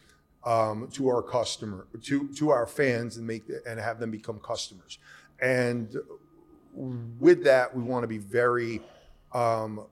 um, 0.45 0.89
to 0.93 1.09
our 1.09 1.23
customer, 1.23 1.87
to 2.03 2.29
to 2.35 2.51
our 2.51 2.67
fans, 2.67 3.17
and 3.17 3.27
make 3.27 3.45
and 3.67 3.81
have 3.81 3.99
them 3.99 4.11
become 4.11 4.39
customers. 4.41 4.99
And 5.41 5.97
with 6.75 7.45
that, 7.45 7.75
we 7.75 7.83
want 7.83 8.05
to 8.05 8.09
be 8.09 8.19
very, 8.19 8.81
um, 9.33 9.87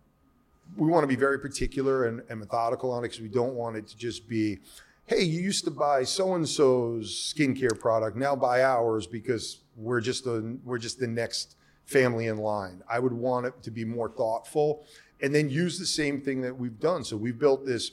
we 0.76 0.88
want 0.88 1.02
to 1.04 1.08
be 1.08 1.16
very 1.16 1.38
particular 1.38 2.06
and, 2.06 2.22
and 2.28 2.40
methodical 2.40 2.90
on 2.92 3.04
it 3.04 3.08
because 3.08 3.20
we 3.20 3.28
don't 3.28 3.54
want 3.54 3.76
it 3.76 3.86
to 3.88 3.96
just 3.96 4.28
be, 4.28 4.58
hey, 5.06 5.22
you 5.22 5.40
used 5.40 5.64
to 5.64 5.70
buy 5.70 6.04
so 6.04 6.34
and 6.34 6.48
so's 6.48 7.32
skincare 7.34 7.78
product, 7.78 8.16
now 8.16 8.34
buy 8.34 8.62
ours 8.62 9.06
because 9.06 9.60
we're 9.76 10.00
just 10.00 10.24
the 10.24 10.58
we're 10.64 10.78
just 10.78 10.98
the 10.98 11.06
next 11.06 11.56
family 11.84 12.26
in 12.26 12.38
line. 12.38 12.82
I 12.90 12.98
would 12.98 13.12
want 13.12 13.46
it 13.46 13.62
to 13.62 13.70
be 13.70 13.84
more 13.84 14.08
thoughtful, 14.08 14.84
and 15.20 15.34
then 15.34 15.48
use 15.48 15.78
the 15.78 15.86
same 15.86 16.20
thing 16.20 16.40
that 16.42 16.56
we've 16.56 16.80
done. 16.80 17.04
So 17.04 17.16
we've 17.16 17.38
built 17.38 17.64
this 17.64 17.92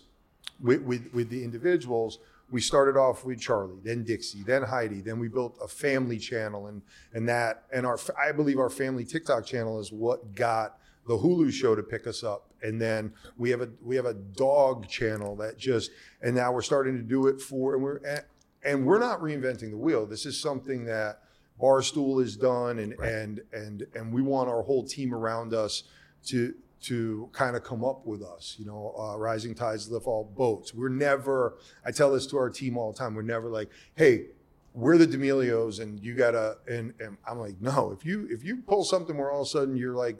with, 0.59 0.81
with, 0.81 1.13
with 1.13 1.29
the 1.29 1.43
individuals, 1.43 2.19
we 2.51 2.61
started 2.61 2.97
off 2.97 3.25
with 3.25 3.39
Charlie, 3.39 3.79
then 3.83 4.03
Dixie, 4.03 4.43
then 4.43 4.63
Heidi, 4.63 5.01
then 5.01 5.19
we 5.19 5.27
built 5.27 5.57
a 5.61 5.67
family 5.67 6.19
channel, 6.19 6.67
and 6.67 6.81
and 7.13 7.27
that 7.27 7.63
and 7.73 7.85
our 7.85 7.97
I 8.17 8.31
believe 8.31 8.59
our 8.59 8.69
family 8.69 9.05
TikTok 9.05 9.45
channel 9.45 9.79
is 9.79 9.91
what 9.91 10.35
got 10.35 10.77
the 11.07 11.17
Hulu 11.17 11.51
show 11.51 11.75
to 11.75 11.83
pick 11.83 12.05
us 12.05 12.23
up, 12.23 12.52
and 12.63 12.81
then 12.81 13.13
we 13.37 13.49
have 13.49 13.61
a 13.61 13.69
we 13.81 13.95
have 13.95 14.05
a 14.05 14.13
dog 14.13 14.87
channel 14.87 15.35
that 15.35 15.57
just 15.57 15.91
and 16.21 16.35
now 16.35 16.51
we're 16.51 16.61
starting 16.61 16.95
to 16.95 17.03
do 17.03 17.27
it 17.27 17.41
for 17.41 17.75
and 17.75 17.83
we're 17.83 17.97
and, 17.97 18.23
and 18.63 18.85
we're 18.85 18.99
not 18.99 19.19
reinventing 19.19 19.71
the 19.71 19.77
wheel. 19.77 20.05
This 20.05 20.25
is 20.25 20.39
something 20.39 20.85
that 20.85 21.19
Barstool 21.61 22.21
has 22.21 22.35
done, 22.35 22.79
and 22.79 22.95
Right. 22.97 23.11
and 23.11 23.41
and 23.53 23.85
and 23.93 24.13
we 24.13 24.21
want 24.21 24.49
our 24.49 24.63
whole 24.63 24.83
team 24.83 25.13
around 25.13 25.53
us 25.53 25.83
to 26.27 26.53
to 26.83 27.29
kind 27.31 27.55
of 27.55 27.63
come 27.63 27.83
up 27.85 28.05
with 28.05 28.21
us. 28.21 28.55
You 28.59 28.65
know, 28.65 28.93
uh, 28.97 29.17
rising 29.17 29.55
tides 29.55 29.89
lift 29.89 30.05
all 30.07 30.23
boats. 30.35 30.73
We're 30.73 30.89
never. 30.89 31.55
I 31.85 31.91
tell 31.91 32.11
this 32.11 32.25
to 32.27 32.37
our 32.37 32.49
team 32.49 32.77
all 32.77 32.91
the 32.91 32.97
time. 32.97 33.15
We're 33.15 33.21
never 33.21 33.49
like, 33.49 33.69
hey, 33.95 34.25
we're 34.73 34.97
the 34.97 35.07
D'Amelios, 35.07 35.79
and 35.79 35.99
you 36.03 36.15
gotta. 36.15 36.57
And, 36.67 36.93
and 36.99 37.17
I'm 37.27 37.39
like, 37.39 37.61
no. 37.61 37.91
If 37.97 38.05
you 38.05 38.27
if 38.29 38.43
you 38.43 38.57
pull 38.57 38.83
something 38.83 39.15
where 39.17 39.31
all 39.31 39.41
of 39.41 39.47
a 39.47 39.49
sudden 39.49 39.77
you're 39.77 39.95
like 39.95 40.17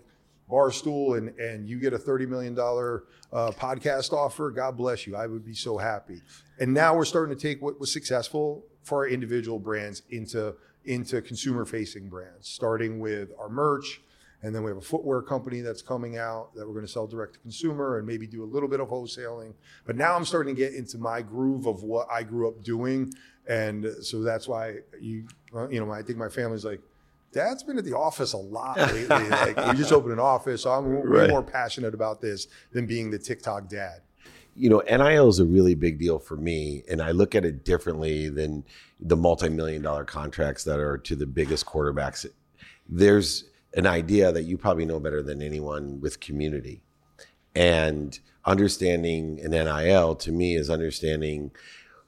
Barstool 0.50 1.18
and 1.18 1.30
and 1.40 1.68
you 1.68 1.80
get 1.80 1.94
a 1.94 1.98
thirty 1.98 2.26
million 2.26 2.54
dollar 2.54 3.06
uh, 3.32 3.52
podcast 3.52 4.14
offer, 4.14 4.52
God 4.52 4.78
bless 4.78 5.08
you. 5.08 5.16
I 5.16 5.28
would 5.28 5.46
be 5.46 5.56
so 5.56 5.78
happy. 5.78 6.22
And 6.60 6.74
now 6.74 6.96
we're 6.96 7.06
starting 7.06 7.36
to 7.36 7.42
take 7.42 7.62
what 7.62 7.80
was 7.80 7.92
successful 7.92 8.66
for 8.84 9.00
our 9.00 9.08
individual 9.08 9.60
brands 9.60 10.04
into 10.10 10.56
into 10.86 11.22
consumer 11.22 11.66
facing 11.66 12.10
brands, 12.10 12.48
starting 12.48 13.00
with 13.00 13.30
our 13.40 13.50
merch. 13.50 14.02
And 14.42 14.54
then 14.54 14.62
we 14.62 14.70
have 14.70 14.78
a 14.78 14.82
footwear 14.82 15.22
company 15.22 15.62
that's 15.62 15.82
coming 15.82 16.18
out 16.18 16.54
that 16.56 16.68
we're 16.68 16.74
going 16.74 16.86
to 16.86 16.92
sell 16.92 17.08
direct 17.08 17.36
to 17.36 17.40
consumer 17.40 17.98
and 17.98 18.06
maybe 18.06 18.28
do 18.28 18.44
a 18.44 18.46
little 18.46 18.68
bit 18.68 18.82
of 18.82 18.90
wholesaling. 18.90 19.54
But 19.86 19.96
now 19.96 20.18
I'm 20.18 20.26
starting 20.26 20.54
to 20.54 20.60
get 20.60 20.74
into 20.74 20.98
my 20.98 21.22
groove 21.22 21.66
of 21.66 21.84
what 21.84 22.10
I 22.12 22.24
grew 22.24 22.50
up 22.50 22.62
doing. 22.62 23.14
And 23.48 23.88
so 24.02 24.22
that's 24.22 24.46
why 24.46 24.80
you, 25.00 25.28
you 25.72 25.80
know, 25.80 25.90
I 25.92 26.02
think 26.02 26.18
my 26.18 26.28
family's 26.28 26.66
like, 26.66 26.82
Dad's 27.34 27.64
been 27.64 27.78
at 27.78 27.84
the 27.84 27.96
office 27.98 28.34
a 28.34 28.38
lot 28.38 28.78
lately. 28.94 29.30
like 29.30 29.58
we 29.68 29.74
just 29.74 29.92
opened 29.92 30.14
an 30.14 30.20
office. 30.20 30.64
So 30.64 30.72
I'm 30.72 30.94
way 30.94 31.02
Right. 31.22 31.30
more 31.30 31.44
passionate 31.44 31.94
about 31.94 32.22
this 32.22 32.48
than 32.72 32.86
being 32.86 33.12
the 33.12 33.20
TikTok 33.20 33.68
dad. 33.68 34.02
you 34.56 34.70
know, 34.70 34.82
NIL 34.88 35.28
is 35.30 35.40
a 35.40 35.46
really 35.46 35.74
big 35.74 35.98
deal 36.00 36.20
for 36.20 36.38
me, 36.38 36.84
and 36.88 37.02
I 37.02 37.10
look 37.12 37.34
at 37.34 37.44
it 37.44 37.66
differently 37.66 38.30
than 38.30 38.64
the 39.00 39.16
multi-million 39.18 39.82
dollar 39.82 40.06
contracts 40.06 40.64
that 40.66 40.80
are 40.80 40.98
to 41.00 41.16
the 41.16 41.26
biggest 41.26 41.66
quarterbacks. 41.66 42.24
There's 42.88 43.46
an 43.76 43.88
idea 43.88 44.32
that 44.32 44.44
you 44.44 44.56
probably 44.58 44.86
know 44.86 45.00
better 45.00 45.24
than 45.24 45.42
anyone 45.42 46.00
with 46.02 46.20
community, 46.20 46.84
and 47.56 48.20
understanding 48.46 49.40
an 49.44 49.52
NIL 49.52 50.16
to 50.18 50.32
me 50.32 50.56
is 50.56 50.70
understanding 50.70 51.50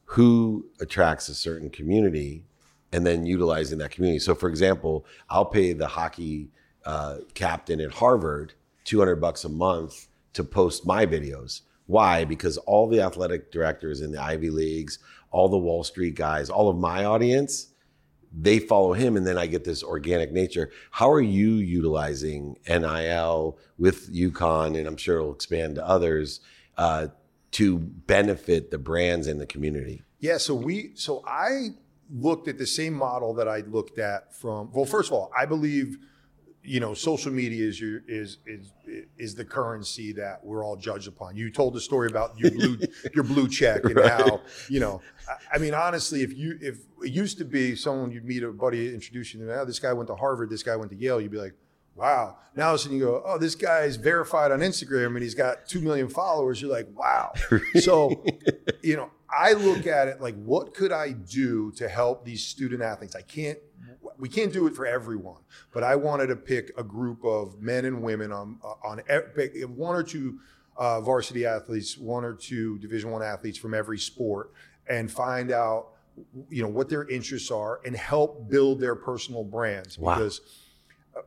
who 0.10 0.68
attracts 0.80 1.28
a 1.30 1.34
certain 1.34 1.72
community 1.72 2.44
and 2.91 3.06
then 3.06 3.26
utilizing 3.26 3.78
that 3.80 3.91
community. 3.91 4.19
So, 4.19 4.36
for 4.36 4.50
example, 4.50 5.06
I'll 5.30 5.45
pay 5.45 5.74
the 5.74 5.88
hockey 5.88 6.50
uh, 6.86 7.17
captain 7.34 7.82
at 7.82 7.91
Harvard 7.91 8.54
200 8.86 9.15
bucks 9.17 9.43
a 9.43 9.50
month 9.50 10.08
to 10.34 10.43
post 10.43 10.86
my 10.86 11.06
videos. 11.06 11.62
Why? 11.88 12.26
Because 12.26 12.58
all 12.58 12.88
the 12.88 13.02
athletic 13.02 13.52
directors 13.52 14.02
in 14.02 14.12
the 14.12 14.21
Ivy 14.21 14.50
Leagues, 14.50 15.00
all 15.32 15.50
the 15.50 15.58
Wall 15.58 15.84
Street 15.84 16.15
guys, 16.15 16.50
all 16.50 16.69
of 16.69 16.78
my 16.78 17.06
audience, 17.06 17.67
they 18.38 18.60
follow 18.60 18.93
him 18.93 19.15
and 19.15 19.26
then 19.26 19.38
I 19.38 19.48
get 19.48 19.63
this 19.63 19.84
organic 19.84 20.32
nature. 20.32 20.71
How 20.91 21.10
are 21.12 21.21
you 21.21 21.54
utilizing 21.54 22.58
NIL 22.67 23.58
with 23.78 24.13
UConn 24.13 24.78
and 24.78 24.88
I'm 24.88 24.98
sure 24.98 25.19
it'll 25.19 25.34
expand 25.34 25.76
to 25.76 25.88
others 25.88 26.41
uh, 26.78 27.08
to 27.52 27.78
benefit 27.78 28.71
the 28.71 28.78
brands 28.78 29.28
and 29.28 29.39
the 29.39 29.45
community? 29.45 30.04
Yeah, 30.19 30.38
so 30.38 30.56
we 30.56 30.91
so 30.95 31.24
I 31.26 31.69
looked 32.12 32.48
at 32.48 32.58
the 32.58 32.68
same 32.68 32.94
model 32.94 33.34
that 33.36 33.48
I 33.48 33.60
looked 33.62 34.00
at 34.00 34.34
from 34.34 34.72
well, 34.74 34.86
first 34.86 35.10
of 35.10 35.13
all, 35.13 35.32
I 35.38 35.46
believe 35.46 35.98
you 36.68 36.80
know 36.80 36.96
social 36.96 37.32
media 37.32 37.63
is 37.68 37.80
your 37.80 38.02
is 38.08 38.39
is 38.48 38.72
is 39.18 39.36
the 39.36 39.46
currency 39.46 40.12
that 40.13 40.44
we're 40.44 40.63
all 40.65 40.76
judged 40.76 41.08
upon. 41.08 41.36
You 41.36 41.52
told 41.52 41.74
the 41.76 41.82
story 41.82 42.08
about 42.10 42.38
your 42.39 42.52
blue 42.52 42.78
your 43.15 43.24
blue 43.24 43.48
check 43.48 43.84
and 43.86 43.96
Right. 43.98 44.12
how 44.12 44.41
you 44.70 44.80
know. 44.80 45.02
I, 45.30 45.56
I 45.56 45.58
mean, 45.60 45.74
honestly, 45.74 46.22
if 46.24 46.36
you 46.36 46.58
if 46.62 46.80
it 47.04 47.12
used 47.12 47.38
to 47.39 47.46
be 47.46 47.76
someone 47.76 48.12
you'd 48.12 48.26
meet 48.26 48.44
a 48.44 48.52
buddy 48.52 48.94
introduce 48.94 49.34
you 49.34 49.46
to, 49.46 49.60
oh, 49.62 49.65
this 49.65 49.80
guy 49.80 49.94
went 49.94 50.08
to 50.08 50.15
Harvard, 50.15 50.50
this 50.50 50.63
guy 50.63 50.76
went 50.76 50.91
to 50.91 50.98
Yale, 50.98 51.22
you'd 51.22 51.32
be 51.32 51.38
like. 51.38 51.54
Wow. 51.98 52.39
Now 52.58 52.68
all 52.68 52.74
of 52.74 52.76
a 52.82 52.84
sudden 52.84 52.98
you 52.98 53.06
go, 53.06 53.24
oh, 53.26 53.38
this 53.38 53.56
guy's 53.56 53.96
verified 53.96 54.52
on 54.52 54.60
Instagram 54.60 55.13
and 55.13 55.20
he's 55.24 55.34
got 55.34 55.65
two 55.65 55.80
million 55.80 56.10
followers. 56.10 56.62
You're 56.62 56.70
like, 56.70 56.89
wow. 56.94 57.32
So 57.80 58.22
you 58.82 58.95
know, 58.95 59.10
I 59.30 59.54
look 59.54 59.88
at 59.88 60.08
it 60.08 60.21
like, 60.21 60.36
what 60.36 60.73
could 60.73 60.91
I 60.91 61.12
do 61.12 61.71
to 61.73 61.88
help 61.89 62.25
these 62.25 62.45
student 62.45 62.82
athletes? 62.82 63.15
I 63.15 63.21
can't, 63.21 63.60
we 64.17 64.30
can't 64.30 64.54
do 64.54 64.67
it 64.67 64.75
for 64.75 64.86
everyone, 64.86 65.41
but 65.73 65.84
I 65.84 65.95
wanted 65.95 66.28
to 66.28 66.36
pick 66.36 66.71
a 66.78 66.84
group 66.84 67.23
of 67.25 67.62
men 67.62 67.86
and 67.86 68.01
women 68.01 68.32
on 68.32 68.60
on 68.84 68.99
one 69.75 69.95
or 69.95 70.04
two 70.04 70.39
uh, 70.78 71.01
varsity 71.01 71.45
athletes, 71.45 71.97
one 71.97 72.23
or 72.23 72.34
two 72.34 72.78
Division 72.80 73.12
One 73.12 73.23
athletes 73.23 73.58
from 73.58 73.73
every 73.73 73.97
sport, 73.97 74.51
and 74.88 75.12
find 75.12 75.51
out, 75.51 75.88
you 76.49 76.62
know, 76.63 76.69
what 76.69 76.89
their 76.89 77.08
interests 77.10 77.51
are 77.51 77.82
and 77.86 77.95
help 77.95 78.49
build 78.49 78.80
their 78.80 78.95
personal 78.95 79.43
brands 79.43 79.97
Wow. 79.97 80.15
because 80.15 80.41
uh, 81.15 81.21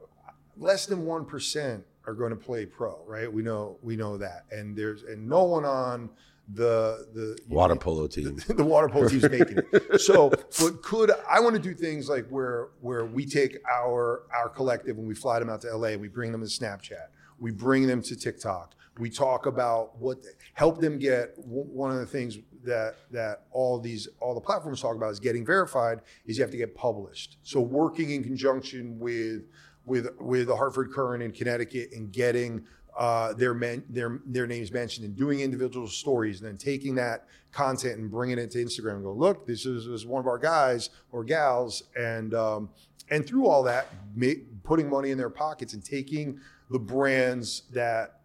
less 0.57 0.87
than 0.87 1.05
one 1.05 1.25
percent 1.25 1.85
are 2.07 2.15
going 2.15 2.31
to 2.31 2.37
play 2.37 2.65
pro, 2.65 3.03
right? 3.07 3.31
We 3.31 3.43
know 3.43 3.79
we 3.83 3.97
know 3.97 4.17
that, 4.17 4.47
and 4.51 4.77
there's 4.77 5.03
and 5.03 5.29
no 5.29 5.45
one 5.45 5.65
on 5.65 6.09
the 6.53 7.07
the 7.15 7.39
Water 7.49 7.77
polo 7.77 8.07
team. 8.09 8.39
the 8.49 8.65
water 8.65 8.89
polo 8.89 9.09
team's 9.09 9.29
making 9.29 9.59
it. 9.73 10.01
So, 10.01 10.31
but 10.31 10.83
could 10.83 11.11
I 11.29 11.41
want 11.41 11.57
to 11.57 11.63
do 11.63 11.75
things 11.75 12.09
like 12.09 12.27
where 12.29 12.69
where 12.81 13.05
we 13.05 13.27
take 13.27 13.59
our 13.71 14.23
our 14.35 14.49
collective 14.49 14.97
and 14.97 15.07
we 15.07 15.15
fly 15.15 15.39
them 15.39 15.51
out 15.51 15.61
to 15.63 15.77
LA 15.77 15.89
and 15.89 16.01
we 16.01 16.09
bring 16.09 16.33
them 16.33 16.41
to 16.41 16.47
Snapchat, 16.47 17.09
we 17.39 17.51
bring 17.51 17.87
them 17.87 18.01
to 18.03 18.17
TikTok, 18.17 18.75
we 18.99 19.11
talk 19.11 19.47
about 19.47 19.99
what 19.99 20.19
help 20.55 20.81
them 20.81 20.99
get 20.99 21.35
one 21.37 21.91
of 21.91 21.99
the 21.99 22.07
things 22.07 22.39
that 22.65 22.97
that 23.11 23.45
all 23.53 23.79
these 23.79 24.09
all 24.21 24.35
the 24.35 24.41
platforms 24.41 24.81
talk 24.81 24.97
about 24.97 25.11
is 25.11 25.21
getting 25.21 25.45
verified 25.45 26.01
is 26.27 26.39
you 26.39 26.43
have 26.43 26.51
to 26.51 26.57
get 26.57 26.75
published. 26.75 27.39
So 27.43 27.61
working 27.61 28.11
in 28.11 28.23
conjunction 28.23 28.99
with 28.99 29.43
with 29.85 30.09
with 30.21 30.47
the 30.47 30.57
Hartford 30.57 30.93
Courant 30.93 31.23
in 31.23 31.33
Connecticut 31.33 31.91
and 31.93 32.13
getting 32.13 32.65
uh, 32.99 33.33
their 33.33 33.55
men, 33.55 33.85
their 33.89 34.21
their 34.27 34.47
names 34.47 34.73
mentioned 34.73 35.07
and 35.07 35.17
doing 35.17 35.41
individual 35.41 35.87
stories, 35.87 36.41
and 36.41 36.49
then 36.49 36.59
taking 36.59 36.97
that 36.97 37.27
content 37.53 37.99
and 37.99 38.11
bringing 38.11 38.39
it 38.39 38.51
to 38.51 38.59
Instagram 38.59 38.97
and 38.97 39.05
go, 39.05 39.13
look, 39.13 39.47
this 39.47 39.65
is, 39.65 39.87
this 39.87 40.01
is 40.01 40.07
one 40.07 40.21
of 40.21 40.27
our 40.27 40.37
guys 40.37 40.91
or 41.13 41.23
gals, 41.23 41.85
and 41.97 42.35
um, 42.35 42.69
and 43.09 43.25
through 43.25 43.47
all 43.47 43.63
that, 43.63 43.87
ma- 44.17 44.33
putting 44.65 44.91
money 44.91 45.13
in 45.13 45.17
their 45.17 45.31
pockets 45.31 45.75
and 45.75 45.85
taking 45.85 46.41
the 46.71 46.79
brands 46.79 47.63
that 47.73 48.21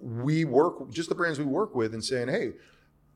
we 0.00 0.46
work, 0.46 0.90
just 0.90 1.10
the 1.10 1.14
brands 1.14 1.38
we 1.38 1.44
work 1.44 1.74
with, 1.74 1.92
and 1.92 2.02
saying, 2.02 2.28
hey, 2.28 2.52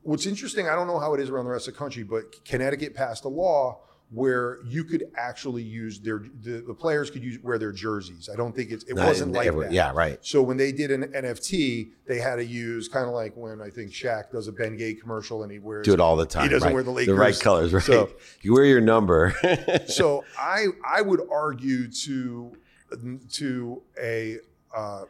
what's 0.03 0.27
interesting, 0.27 0.69
I 0.69 0.75
don't 0.75 0.87
know 0.87 0.99
how 0.99 1.15
it 1.15 1.21
is 1.21 1.31
around 1.31 1.47
the 1.47 1.51
rest 1.51 1.67
of 1.67 1.75
the 1.75 1.79
country, 1.79 2.03
but 2.03 2.45
Connecticut 2.45 2.95
passed 2.95 3.25
a 3.25 3.29
law 3.29 3.81
where 4.11 4.61
you 4.65 4.85
could 4.85 5.05
actually 5.17 5.63
use 5.63 6.01
their 6.01 6.23
the, 6.43 6.63
the 6.67 6.73
players 6.73 7.11
could 7.11 7.23
use 7.23 7.39
wear 7.43 7.59
their 7.59 7.73
jerseys. 7.73 8.31
I 8.33 8.37
don't 8.37 8.57
think 8.57 8.71
it's 8.71 8.85
it 8.85 8.97
Not 8.97 9.07
wasn't 9.07 9.33
like 9.33 9.47
every- 9.47 9.67
that. 9.67 9.73
Yeah, 9.73 9.93
right. 9.95 10.19
So 10.23 10.43
when 10.43 10.57
they 10.57 10.73
did 10.73 10.91
an 10.91 11.13
NFT, 11.13 11.91
they 12.07 12.19
had 12.19 12.37
to 12.37 12.45
use 12.45 12.89
kind 12.89 13.07
of 13.07 13.13
like 13.13 13.37
when 13.37 13.61
I 13.61 13.69
think 13.69 13.91
Shaq 13.93 14.31
does 14.31 14.49
a 14.49 14.53
Bengay 14.53 14.99
commercial 15.01 15.43
and 15.43 15.53
he 15.53 15.59
wears 15.59 15.85
Do 15.85 15.93
it 15.93 16.01
all 16.01 16.17
the 16.17 16.25
time. 16.25 16.45
He 16.45 16.49
doesn't 16.49 16.67
right. 16.69 16.73
wear 16.75 16.83
the 16.83 16.91
Lakers. 16.91 17.15
The 17.15 17.21
right 17.21 17.39
colors, 17.39 17.75
right? 17.75 17.83
So- 17.83 18.11
you 18.41 18.55
wear 18.55 18.65
your 18.65 18.81
number. 18.81 19.35
so 19.89 20.25
I 20.39 20.69
I 20.87 21.03
would 21.03 21.21
argue 21.31 21.91
to 21.91 22.57
to 23.33 23.83
a, 24.03 24.39
uh, 24.75 25.05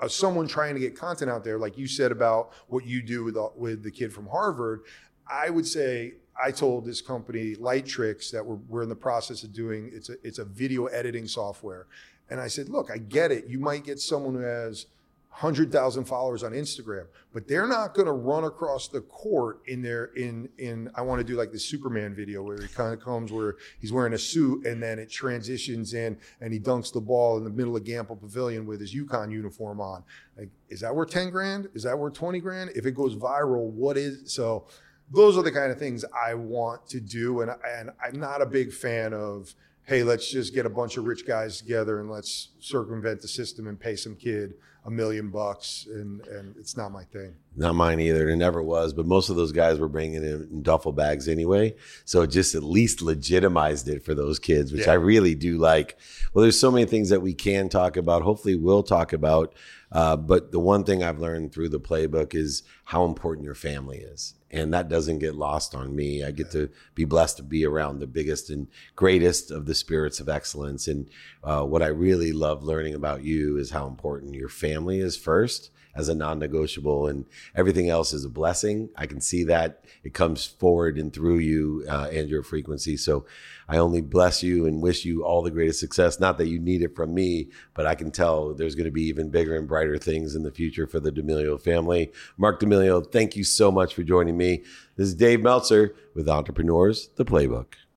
a 0.00 0.08
someone 0.10 0.46
trying 0.46 0.74
to 0.74 0.80
get 0.80 0.94
content 0.94 1.30
out 1.30 1.44
there, 1.44 1.58
like 1.58 1.78
you 1.78 1.86
said 1.86 2.12
about 2.12 2.52
what 2.68 2.84
you 2.84 3.00
do 3.00 3.24
with 3.24 3.38
with 3.56 3.82
the 3.82 3.90
kid 3.90 4.12
from 4.12 4.26
Harvard. 4.26 4.82
I 5.26 5.48
would 5.50 5.66
say 5.66 6.14
I 6.42 6.50
told 6.50 6.84
this 6.84 7.00
company 7.00 7.56
Lightricks 7.56 8.30
that 8.30 8.44
we're, 8.44 8.58
we're 8.68 8.82
in 8.82 8.88
the 8.88 8.96
process 8.96 9.42
of 9.42 9.52
doing 9.52 9.90
it's 9.92 10.08
a 10.08 10.14
it's 10.22 10.38
a 10.38 10.44
video 10.44 10.86
editing 10.86 11.26
software, 11.26 11.86
and 12.30 12.40
I 12.40 12.48
said, 12.48 12.68
look, 12.68 12.90
I 12.90 12.98
get 12.98 13.32
it. 13.32 13.46
You 13.48 13.58
might 13.58 13.84
get 13.84 14.00
someone 14.00 14.34
who 14.34 14.40
has. 14.40 14.86
100,000 15.30 16.04
followers 16.04 16.42
on 16.42 16.50
Instagram, 16.50 17.06
but 17.32 17.46
they're 17.46 17.68
not 17.68 17.94
going 17.94 18.06
to 18.06 18.12
run 18.12 18.42
across 18.42 18.88
the 18.88 19.02
court 19.02 19.60
in 19.68 19.82
their 19.82 20.06
in 20.16 20.48
in 20.58 20.90
I 20.96 21.02
want 21.02 21.20
to 21.20 21.24
do 21.24 21.36
like 21.36 21.52
the 21.52 21.58
Superman 21.60 22.12
video 22.12 22.42
where 22.42 22.60
he 22.60 22.66
kind 22.66 22.92
of 22.92 23.00
comes 23.00 23.30
where 23.30 23.54
he's 23.80 23.92
wearing 23.92 24.14
a 24.14 24.18
suit 24.18 24.66
and 24.66 24.82
then 24.82 24.98
it 24.98 25.08
transitions 25.08 25.94
in 25.94 26.18
and 26.40 26.52
he 26.52 26.58
dunks 26.58 26.92
the 26.92 27.00
ball 27.00 27.36
in 27.36 27.44
the 27.44 27.50
middle 27.50 27.76
of 27.76 27.84
Gampel 27.84 28.18
Pavilion 28.18 28.66
with 28.66 28.80
his 28.80 28.92
UConn 28.92 29.30
uniform 29.30 29.80
on. 29.80 30.02
Like 30.36 30.48
is 30.70 30.80
that 30.80 30.92
worth 30.92 31.10
10 31.10 31.30
grand? 31.30 31.68
Is 31.72 31.84
that 31.84 31.96
worth 31.96 32.14
20 32.14 32.40
grand? 32.40 32.70
If 32.74 32.84
it 32.84 32.96
goes 32.96 33.14
viral, 33.14 33.70
what 33.70 33.96
is 33.96 34.32
so 34.32 34.66
those 35.12 35.36
are 35.38 35.42
the 35.42 35.52
kind 35.52 35.72
of 35.72 35.78
things 35.78 36.04
I 36.14 36.34
want 36.34 36.86
to 36.88 37.00
do 37.00 37.40
and 37.40 37.50
and 37.66 37.90
I'm 38.04 38.18
not 38.20 38.42
a 38.42 38.46
big 38.46 38.72
fan 38.72 39.12
of 39.12 39.54
hey, 39.84 40.02
let's 40.02 40.30
just 40.30 40.52
get 40.52 40.66
a 40.66 40.70
bunch 40.70 40.98
of 40.98 41.06
rich 41.06 41.26
guys 41.26 41.56
together 41.56 41.98
and 41.98 42.10
let's 42.10 42.50
circumvent 42.58 43.22
the 43.22 43.28
system 43.28 43.66
and 43.66 43.80
pay 43.80 43.96
some 43.96 44.14
kid 44.14 44.52
a 44.84 44.90
million 44.90 45.28
bucks 45.30 45.86
and 45.90 46.26
and 46.28 46.54
it's 46.56 46.76
not 46.76 46.92
my 46.92 47.04
thing. 47.04 47.34
Not 47.56 47.74
mine 47.74 47.98
either. 48.00 48.28
It 48.28 48.36
never 48.36 48.62
was. 48.62 48.92
But 48.92 49.06
most 49.06 49.28
of 49.28 49.36
those 49.36 49.50
guys 49.52 49.78
were 49.78 49.88
bringing 49.88 50.22
in 50.22 50.62
duffel 50.62 50.92
bags 50.92 51.26
anyway. 51.28 51.74
So 52.04 52.22
it 52.22 52.28
just 52.28 52.54
at 52.54 52.62
least 52.62 53.02
legitimized 53.02 53.88
it 53.88 54.02
for 54.04 54.14
those 54.14 54.38
kids, 54.38 54.72
which 54.72 54.86
Yeah. 54.86 54.92
I 54.92 54.94
really 54.96 55.34
do 55.34 55.58
like. 55.58 55.98
Well, 56.32 56.42
there's 56.42 56.58
so 56.58 56.70
many 56.70 56.86
things 56.86 57.08
that 57.08 57.20
we 57.20 57.34
can 57.34 57.68
talk 57.68 57.96
about. 57.96 58.22
Hopefully, 58.22 58.54
we'll 58.56 58.82
talk 58.82 59.12
about. 59.12 59.54
Uh, 59.90 60.16
but 60.16 60.52
the 60.52 60.60
one 60.60 60.84
thing 60.84 61.02
I've 61.02 61.18
learned 61.18 61.52
through 61.52 61.70
the 61.70 61.80
playbook 61.80 62.34
is 62.34 62.62
how 62.84 63.04
important 63.04 63.44
your 63.44 63.54
family 63.54 63.98
is. 63.98 64.34
And 64.50 64.72
that 64.72 64.88
doesn't 64.88 65.18
get 65.18 65.34
lost 65.34 65.74
on 65.74 65.94
me. 65.94 66.24
I 66.24 66.30
get 66.30 66.50
to 66.52 66.70
be 66.94 67.04
blessed 67.04 67.36
to 67.36 67.42
be 67.42 67.66
around 67.66 67.98
the 67.98 68.06
biggest 68.06 68.48
and 68.48 68.68
greatest 68.96 69.50
of 69.50 69.66
the 69.66 69.74
spirits 69.74 70.20
of 70.20 70.28
excellence. 70.28 70.88
And 70.88 71.08
uh, 71.44 71.64
what 71.64 71.82
I 71.82 71.88
really 71.88 72.32
love 72.32 72.62
learning 72.62 72.94
about 72.94 73.22
you 73.22 73.58
is 73.58 73.70
how 73.70 73.86
important 73.86 74.34
your 74.34 74.48
family 74.48 75.00
is 75.00 75.16
first 75.16 75.70
as 75.98 76.08
a 76.08 76.14
non-negotiable 76.14 77.08
and 77.08 77.24
everything 77.56 77.90
else 77.90 78.12
is 78.12 78.24
a 78.24 78.28
blessing. 78.28 78.88
I 78.96 79.06
can 79.06 79.20
see 79.20 79.42
that 79.44 79.84
it 80.04 80.14
comes 80.14 80.46
forward 80.46 80.96
and 80.96 81.12
through 81.12 81.38
you 81.38 81.84
uh, 81.90 82.08
and 82.12 82.30
your 82.30 82.42
frequency. 82.42 82.96
So 82.96 83.26
i 83.68 83.76
only 83.76 84.00
bless 84.00 84.42
you 84.42 84.64
and 84.64 84.80
wish 84.80 85.04
you 85.04 85.24
all 85.24 85.42
the 85.42 85.50
greatest 85.50 85.80
success. 85.80 86.20
Not 86.20 86.38
that 86.38 86.48
you 86.48 86.60
need 86.60 86.82
it 86.82 86.94
from 86.94 87.12
me 87.12 87.48
but 87.74 87.86
i 87.86 87.94
can 87.94 88.10
tell 88.10 88.54
there's 88.54 88.74
going 88.74 88.84
to 88.84 88.90
be 88.90 89.02
even 89.02 89.28
bigger 89.30 89.56
and 89.56 89.66
brighter 89.66 89.98
things 89.98 90.34
in 90.34 90.42
the 90.42 90.52
future 90.52 90.86
for 90.86 91.00
the 91.00 91.10
D'Amelio 91.10 91.60
family. 91.60 92.12
Marc 92.36 92.60
D'Amelio 92.60 93.00
thank 93.00 93.34
you 93.34 93.44
so 93.44 93.72
much 93.72 93.94
for 93.94 94.04
joining 94.04 94.36
me. 94.36 94.62
This 94.96 95.08
is 95.08 95.14
dave 95.14 95.40
meltzer 95.40 95.94
with 96.14 96.28
entrepreneurs 96.28 97.08
the 97.16 97.24
playbook 97.24 97.78